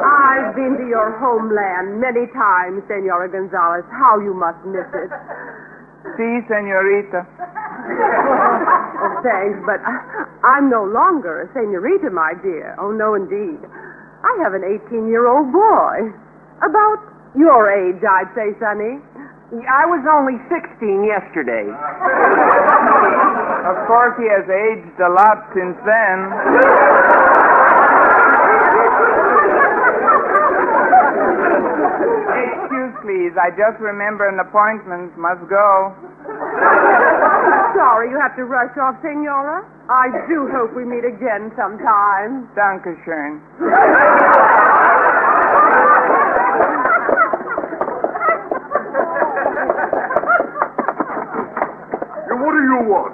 I've 0.03 0.53
been 0.55 0.77
to 0.77 0.87
your 0.87 1.17
homeland 1.17 2.01
many 2.01 2.27
times, 2.33 2.83
Senora 2.87 3.29
Gonzalez. 3.31 3.85
How 3.89 4.19
you 4.19 4.33
must 4.33 4.59
miss 4.65 4.89
it. 4.93 5.09
Si, 6.17 6.41
senorita. 6.49 7.25
Thanks, 9.23 9.59
but 9.65 9.79
I- 9.85 10.25
I'm 10.43 10.69
no 10.69 10.83
longer 10.83 11.41
a 11.41 11.47
senorita, 11.53 12.09
my 12.09 12.33
dear. 12.41 12.75
Oh, 12.79 12.91
no, 12.91 13.13
indeed. 13.15 13.59
I 14.23 14.37
have 14.43 14.53
an 14.53 14.63
18 14.63 15.07
year 15.07 15.27
old 15.27 15.51
boy. 15.51 16.13
About 16.61 16.99
your 17.35 17.69
age, 17.69 18.03
I'd 18.03 18.29
say, 18.35 18.53
Sonny. 18.59 19.01
I 19.69 19.85
was 19.85 20.05
only 20.07 20.39
16 20.49 21.03
yesterday. 21.03 21.67
Of 23.67 23.77
course, 23.87 24.15
he 24.17 24.27
has 24.29 24.47
aged 24.49 24.99
a 25.01 25.09
lot 25.09 25.45
since 25.53 25.77
then. 25.85 26.17
Excuse, 31.61 32.95
please. 33.03 33.33
I 33.37 33.49
just 33.51 33.79
remember 33.79 34.27
an 34.27 34.39
appointment. 34.39 35.17
Must 35.17 35.41
go. 35.49 35.93
Sorry 37.75 38.09
you 38.09 38.19
have 38.19 38.35
to 38.35 38.45
rush 38.45 38.75
off, 38.77 38.95
Senora. 39.01 39.63
I 39.89 40.07
do 40.27 40.47
hope 40.51 40.75
we 40.75 40.83
meet 40.85 41.05
again 41.05 41.51
sometime. 41.55 42.47
Dankeschön. 42.55 43.39
Yeah, 51.01 52.37
what 52.37 52.53
do 52.53 52.61
you 52.61 52.79
want? 52.85 53.13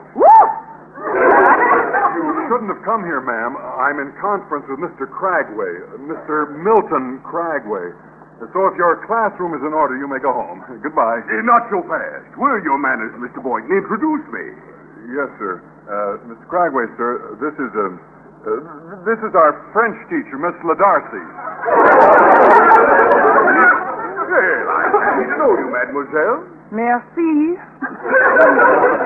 You 2.18 2.30
shouldn't 2.50 2.72
have 2.74 2.84
come 2.84 3.04
here, 3.04 3.22
ma'am. 3.22 3.56
I'm 3.58 4.00
in 4.00 4.12
conference 4.20 4.66
with 4.70 4.80
Mr. 4.80 5.08
Cragway, 5.08 5.84
uh, 5.88 5.98
Mr. 6.04 6.52
Milton 6.64 7.20
Cragway. 7.24 7.94
So 8.38 8.70
if 8.70 8.78
your 8.78 9.02
classroom 9.10 9.58
is 9.58 9.64
in 9.66 9.74
order, 9.74 9.98
you 9.98 10.06
may 10.06 10.22
go 10.22 10.30
home. 10.32 10.62
Goodbye. 10.86 11.26
Eh, 11.26 11.42
not 11.42 11.66
so 11.74 11.82
fast. 11.90 12.30
Where 12.38 12.62
are 12.62 12.64
your 12.64 12.78
manners, 12.78 13.10
Mr. 13.18 13.42
Boynton? 13.42 13.74
Introduce 13.74 14.26
me. 14.30 14.46
Yes, 15.10 15.30
sir. 15.42 15.58
Uh, 15.90 16.22
Mr. 16.30 16.46
Cragway, 16.46 16.86
sir, 17.00 17.34
this 17.42 17.56
is 17.58 17.72
um, 17.80 17.98
uh, 18.46 18.62
this 19.08 19.18
is 19.26 19.34
our 19.34 19.56
French 19.74 19.98
teacher, 20.12 20.38
Miss 20.38 20.54
Ladarcy. 20.62 21.24
Well, 24.28 24.64
I'm 24.70 24.94
happy 25.02 25.26
to 25.32 25.36
know 25.40 25.52
you, 25.58 25.68
mademoiselle. 25.72 26.44
Merci. 26.70 27.58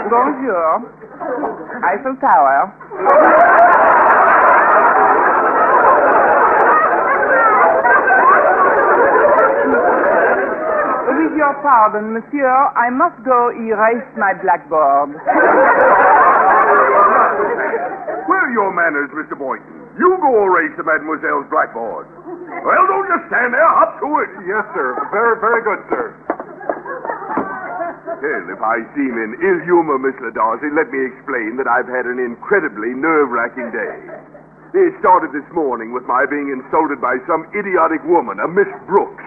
Bonjour. 0.10 0.90
Eiffel 1.86 2.16
Tower. 2.20 2.74
With 11.08 11.34
your 11.52 11.60
pardon, 11.62 12.16
monsieur, 12.16 12.48
I 12.80 12.88
must 12.90 13.20
go 13.28 13.52
erase 13.52 14.08
my 14.16 14.32
blackboard. 14.40 15.20
Where 18.32 18.42
are 18.48 18.54
your 18.56 18.72
manners, 18.72 19.12
Mr. 19.12 19.36
Boynton? 19.36 19.68
You 20.00 20.16
go 20.24 20.32
erase 20.48 20.72
the 20.80 20.88
mademoiselle's 20.88 21.52
blackboard. 21.52 22.08
Well, 22.64 22.88
don't 22.88 23.08
just 23.12 23.28
stand 23.28 23.52
there. 23.52 23.68
Hop 23.68 24.00
to 24.00 24.08
it. 24.24 24.32
Yes, 24.48 24.64
sir. 24.72 24.96
Very, 25.12 25.36
very 25.44 25.60
good, 25.68 25.84
sir. 25.92 26.16
Well, 28.22 28.46
if 28.48 28.62
I 28.64 28.88
seem 28.96 29.20
in 29.20 29.36
ill 29.44 29.60
humor, 29.68 30.00
Miss 30.00 30.16
LaDarcy, 30.24 30.72
let 30.72 30.88
me 30.88 31.04
explain 31.04 31.60
that 31.60 31.68
I've 31.68 31.90
had 31.92 32.08
an 32.08 32.22
incredibly 32.22 32.96
nerve-wracking 32.96 33.76
day. 33.76 33.98
It 34.72 34.96
started 35.04 35.36
this 35.36 35.44
morning 35.52 35.92
with 35.92 36.08
my 36.08 36.24
being 36.24 36.48
insulted 36.48 37.04
by 37.04 37.20
some 37.28 37.44
idiotic 37.52 38.00
woman, 38.08 38.40
a 38.40 38.48
Miss 38.48 38.72
Brooks. 38.88 39.26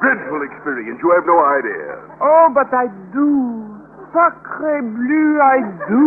Dreadful 0.00 0.42
experience. 0.48 0.98
You 1.02 1.12
have 1.12 1.26
no 1.26 1.38
idea. 1.44 2.00
Oh, 2.20 2.48
but 2.54 2.72
I 2.72 2.86
do. 3.12 3.68
Sacre 4.12 4.80
bleu, 4.82 5.40
I 5.40 5.60
do. 5.86 6.04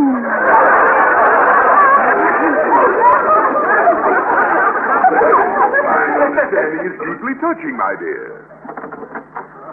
My 4.74 6.04
understanding 6.26 6.84
is 6.90 6.96
deeply 6.98 7.34
touching, 7.40 7.78
my 7.78 7.96
dear. 8.00 8.42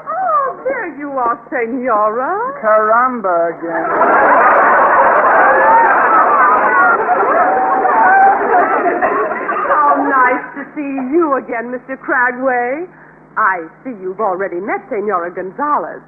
Oh, 0.05 0.61
there 0.65 0.99
you 0.99 1.11
are, 1.13 1.41
Senora. 1.49 2.37
Caramba 2.61 3.57
again. 3.57 4.91
How 9.71 9.97
nice 10.05 10.47
to 10.57 10.63
see 10.77 10.93
you 11.15 11.35
again, 11.37 11.73
Mr. 11.73 11.97
Cragway. 11.99 12.87
I 13.37 13.69
see 13.85 13.95
you've 14.03 14.21
already 14.21 14.61
met 14.61 14.83
Senora 14.91 15.31
Gonzalez. 15.33 16.03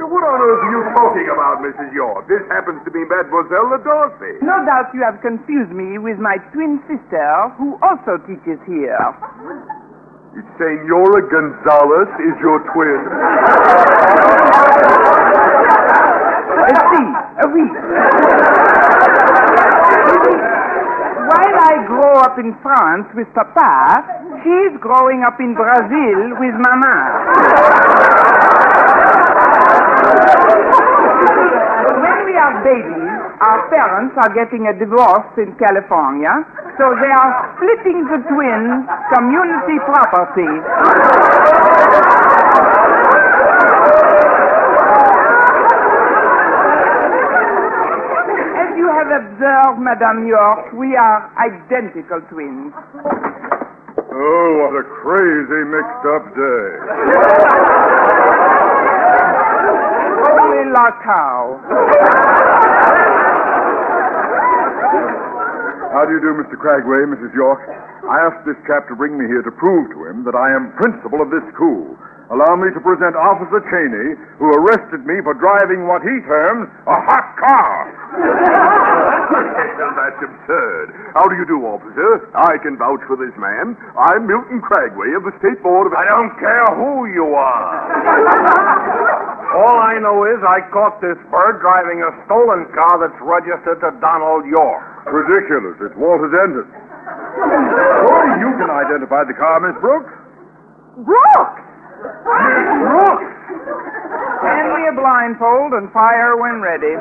What 0.00 0.24
on 0.26 0.38
earth 0.42 0.62
are 0.64 0.72
you 0.72 0.82
talking 0.96 1.28
about, 1.30 1.62
Mrs. 1.62 1.92
York? 1.94 2.26
This 2.26 2.42
happens 2.50 2.80
to 2.86 2.90
be 2.90 3.04
Mademoiselle 3.06 3.70
LaDarcy. 3.70 4.42
No 4.42 4.64
doubt 4.66 4.90
you 4.94 5.02
have 5.02 5.20
confused 5.22 5.70
me 5.70 5.98
with 5.98 6.18
my 6.18 6.38
twin 6.54 6.80
sister, 6.90 7.26
who 7.58 7.78
also 7.82 8.18
teaches 8.26 8.58
here. 8.66 8.98
Senora 10.58 11.22
Gonzalez 11.30 12.10
is 12.22 12.34
your 12.42 12.58
twin. 12.72 13.00
Uh, 16.60 16.74
si, 16.90 17.02
uh, 17.02 17.46
oui. 17.50 17.66
While 21.30 21.56
I 21.60 21.74
up 22.20 22.36
in 22.38 22.52
France 22.60 23.08
with 23.16 23.28
Papa, 23.32 24.04
she's 24.44 24.76
growing 24.80 25.24
up 25.24 25.40
in 25.40 25.54
Brazil 25.56 26.36
with 26.36 26.52
Mama. 26.60 26.96
When 31.96 32.18
we 32.28 32.34
are 32.36 32.54
babies, 32.60 33.16
our 33.40 33.64
parents 33.72 34.14
are 34.20 34.28
getting 34.36 34.68
a 34.68 34.74
divorce 34.76 35.32
in 35.40 35.56
California, 35.56 36.44
so 36.76 36.92
they 37.00 37.08
are 37.08 37.56
splitting 37.56 38.04
the 38.04 38.20
twin 38.28 38.84
community 39.16 39.80
property. 39.88 40.60
As 48.60 48.76
you 48.76 48.89
have 49.00 49.08
observed, 49.08 49.80
Madame 49.80 50.28
York, 50.28 50.76
we 50.76 50.92
are 50.92 51.32
identical 51.40 52.20
twins. 52.28 52.68
Oh, 54.12 54.48
what 54.60 54.76
a 54.76 54.84
crazy 55.00 55.62
mixed 55.72 56.04
up 56.04 56.24
day. 56.36 56.68
Only 60.20 60.68
la 60.68 60.92
cow. 61.00 61.56
How 65.96 66.04
do 66.04 66.12
you 66.12 66.20
do, 66.20 66.36
Mr. 66.36 66.60
Cragway, 66.60 67.08
Mrs. 67.08 67.32
York? 67.34 67.60
I 68.04 68.20
asked 68.28 68.44
this 68.44 68.56
chap 68.66 68.86
to 68.88 68.94
bring 68.96 69.16
me 69.16 69.24
here 69.26 69.42
to 69.42 69.50
prove 69.50 69.88
to 69.96 70.04
him 70.12 70.24
that 70.24 70.36
I 70.36 70.52
am 70.52 70.76
principal 70.76 71.22
of 71.22 71.30
this 71.30 71.42
school. 71.54 71.96
Allow 72.30 72.54
me 72.62 72.70
to 72.70 72.80
present 72.80 73.18
Officer 73.18 73.58
Cheney, 73.66 74.14
who 74.38 74.54
arrested 74.54 75.02
me 75.02 75.18
for 75.26 75.34
driving 75.34 75.88
what 75.90 76.02
he 76.02 76.14
terms 76.30 76.70
a 76.86 76.94
hot 76.94 77.26
car. 77.42 78.89
Well, 79.80 79.96
that's 79.96 80.20
absurd. 80.20 80.92
How 81.16 81.24
do 81.24 81.34
you 81.40 81.48
do, 81.48 81.64
officer? 81.64 82.28
I 82.36 82.60
can 82.60 82.76
vouch 82.76 83.00
for 83.08 83.16
this 83.16 83.32
man. 83.40 83.80
I'm 83.96 84.28
Milton 84.28 84.60
Cragway 84.60 85.16
of 85.16 85.24
the 85.24 85.32
State 85.40 85.56
Board 85.64 85.88
of... 85.88 85.96
I 85.96 86.04
don't 86.04 86.36
care 86.36 86.68
who 86.76 87.08
you 87.08 87.32
are. 87.32 87.88
All 89.56 89.80
I 89.80 89.96
know 89.98 90.28
is 90.28 90.36
I 90.44 90.60
caught 90.68 91.00
this 91.00 91.16
bird 91.32 91.64
driving 91.64 92.04
a 92.04 92.12
stolen 92.28 92.68
car 92.76 93.00
that's 93.00 93.16
registered 93.24 93.80
to 93.80 93.90
Donald 94.04 94.44
York. 94.46 94.84
Ridiculous. 95.08 95.80
It's 95.80 95.96
Walter 95.96 96.28
Denton. 96.28 96.68
Surely 96.70 98.30
you 98.36 98.52
can 98.60 98.68
identify 98.68 99.24
the 99.24 99.34
car, 99.34 99.64
Miss 99.64 99.80
Brooks. 99.80 100.12
Brooks! 101.08 101.62
Miss 102.04 102.68
Brooks! 102.84 103.32
Hand 104.44 104.68
me 104.76 104.82
a 104.88 104.94
blindfold 104.94 105.72
and 105.72 105.90
fire 105.92 106.36
when 106.36 106.60
ready. 106.60 106.94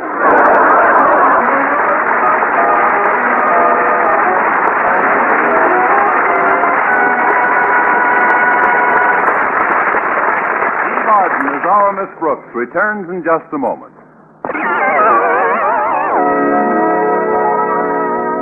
Arden 11.09 11.43
as 11.57 11.65
our 11.65 11.89
Miss 11.97 12.11
Brooks 12.21 12.45
returns 12.53 13.09
in 13.09 13.25
just 13.25 13.49
a 13.49 13.57
moment. 13.57 13.97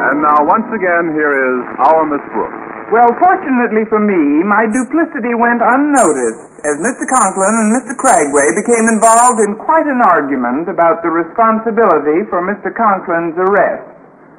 And 0.08 0.20
now, 0.20 0.44
once 0.44 0.68
again, 0.76 1.16
here 1.16 1.32
is 1.32 1.64
our 1.80 2.04
Miss 2.12 2.24
Brooks. 2.36 2.60
Well, 2.92 3.12
fortunately 3.20 3.88
for 3.88 4.04
me, 4.04 4.44
my 4.44 4.68
duplicity 4.68 5.32
went 5.36 5.64
unnoticed 5.64 6.44
as 6.68 6.76
Mr. 6.84 7.08
Conklin 7.08 7.56
and 7.56 7.70
Mr. 7.76 7.96
Cragway 7.96 8.48
became 8.60 8.88
involved 8.92 9.40
in 9.48 9.56
quite 9.60 9.88
an 9.88 10.04
argument 10.04 10.68
about 10.68 11.04
the 11.04 11.12
responsibility 11.12 12.28
for 12.28 12.44
Mr. 12.44 12.72
Conklin's 12.76 13.36
arrest. 13.36 13.84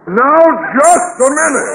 Now, 0.09 0.41
just 0.77 1.17
a 1.21 1.29
minute. 1.33 1.73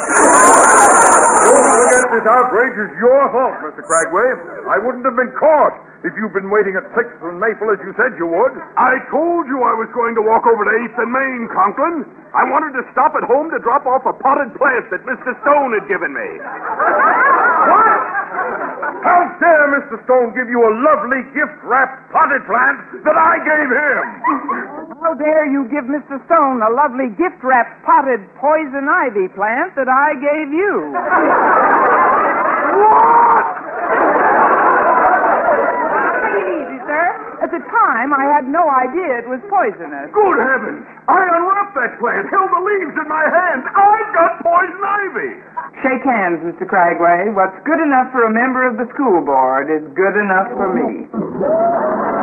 Don't 1.46 1.70
forget 1.78 2.04
this 2.14 2.26
outrage 2.26 2.78
is 2.78 2.92
your 2.98 3.22
fault, 3.30 3.58
Mr. 3.62 3.86
Cragway. 3.86 4.26
I 4.70 4.78
wouldn't 4.82 5.06
have 5.06 5.18
been 5.18 5.34
caught 5.38 5.78
if 6.04 6.12
you've 6.20 6.36
been 6.36 6.52
waiting 6.52 6.76
at 6.76 6.84
Sixth 6.96 7.16
and 7.24 7.40
Maple 7.40 7.72
as 7.72 7.80
you 7.80 7.96
said 7.96 8.16
you 8.20 8.28
would. 8.28 8.54
I 8.76 9.00
told 9.08 9.48
you 9.48 9.64
I 9.64 9.72
was 9.76 9.88
going 9.96 10.16
to 10.20 10.24
walk 10.24 10.44
over 10.44 10.64
to 10.68 10.74
8th 10.92 10.98
and 11.00 11.12
Main, 11.12 11.48
Conklin. 11.56 12.04
I 12.36 12.44
wanted 12.50 12.76
to 12.76 12.84
stop 12.92 13.16
at 13.16 13.24
home 13.24 13.48
to 13.56 13.60
drop 13.64 13.88
off 13.88 14.04
a 14.04 14.12
potted 14.20 14.52
plant 14.60 14.92
that 14.92 15.06
Mr. 15.08 15.32
Stone 15.46 15.72
had 15.80 15.88
given 15.88 16.12
me. 16.12 16.30
What? 17.72 18.00
How 19.04 19.20
dare 19.40 19.68
Mr. 19.80 20.00
Stone 20.08 20.36
give 20.36 20.48
you 20.52 20.60
a 20.64 20.72
lovely 20.84 21.24
gift-wrapped 21.36 22.12
potted 22.12 22.44
plant 22.48 22.80
that 23.04 23.16
I 23.16 23.40
gave 23.44 23.70
him? 23.72 24.04
How 25.04 25.14
dare 25.16 25.46
you 25.52 25.68
give 25.72 25.84
Mr. 25.88 26.20
Stone 26.28 26.64
a 26.64 26.72
lovely 26.72 27.12
gift 27.16 27.44
wrapped 27.44 27.84
potted 27.84 28.24
poison 28.40 28.88
ivy 28.88 29.28
plant 29.36 29.76
that 29.76 29.88
I 29.92 30.16
gave 30.20 30.52
you? 30.52 30.74
What? 32.80 33.46
Take 36.24 36.40
it 36.40 36.48
easy, 36.48 36.80
sir. 36.88 37.06
At 37.44 37.52
the 37.52 37.60
time, 37.94 38.10
I 38.10 38.26
had 38.26 38.50
no 38.50 38.66
idea 38.66 39.22
it 39.22 39.30
was 39.30 39.38
poisonous. 39.46 40.10
Good 40.10 40.40
heavens! 40.42 40.82
I 41.06 41.22
unwrapped 41.30 41.78
that 41.78 42.02
plant, 42.02 42.26
held 42.34 42.50
the 42.50 42.64
leaves 42.66 42.98
in 42.98 43.08
my 43.08 43.22
hand. 43.22 43.62
I've 43.70 44.12
got 44.18 44.42
poison 44.42 44.82
ivy. 44.82 45.32
Shake 45.86 46.02
hands, 46.02 46.42
Mr. 46.42 46.66
Cragway. 46.66 47.30
What's 47.38 47.58
good 47.70 47.80
enough 47.80 48.10
for 48.10 48.26
a 48.26 48.34
member 48.34 48.66
of 48.66 48.82
the 48.82 48.90
school 48.98 49.22
board 49.22 49.70
is 49.70 49.86
good 49.94 50.18
enough 50.18 50.50
for 50.58 50.74
me. 50.74 52.23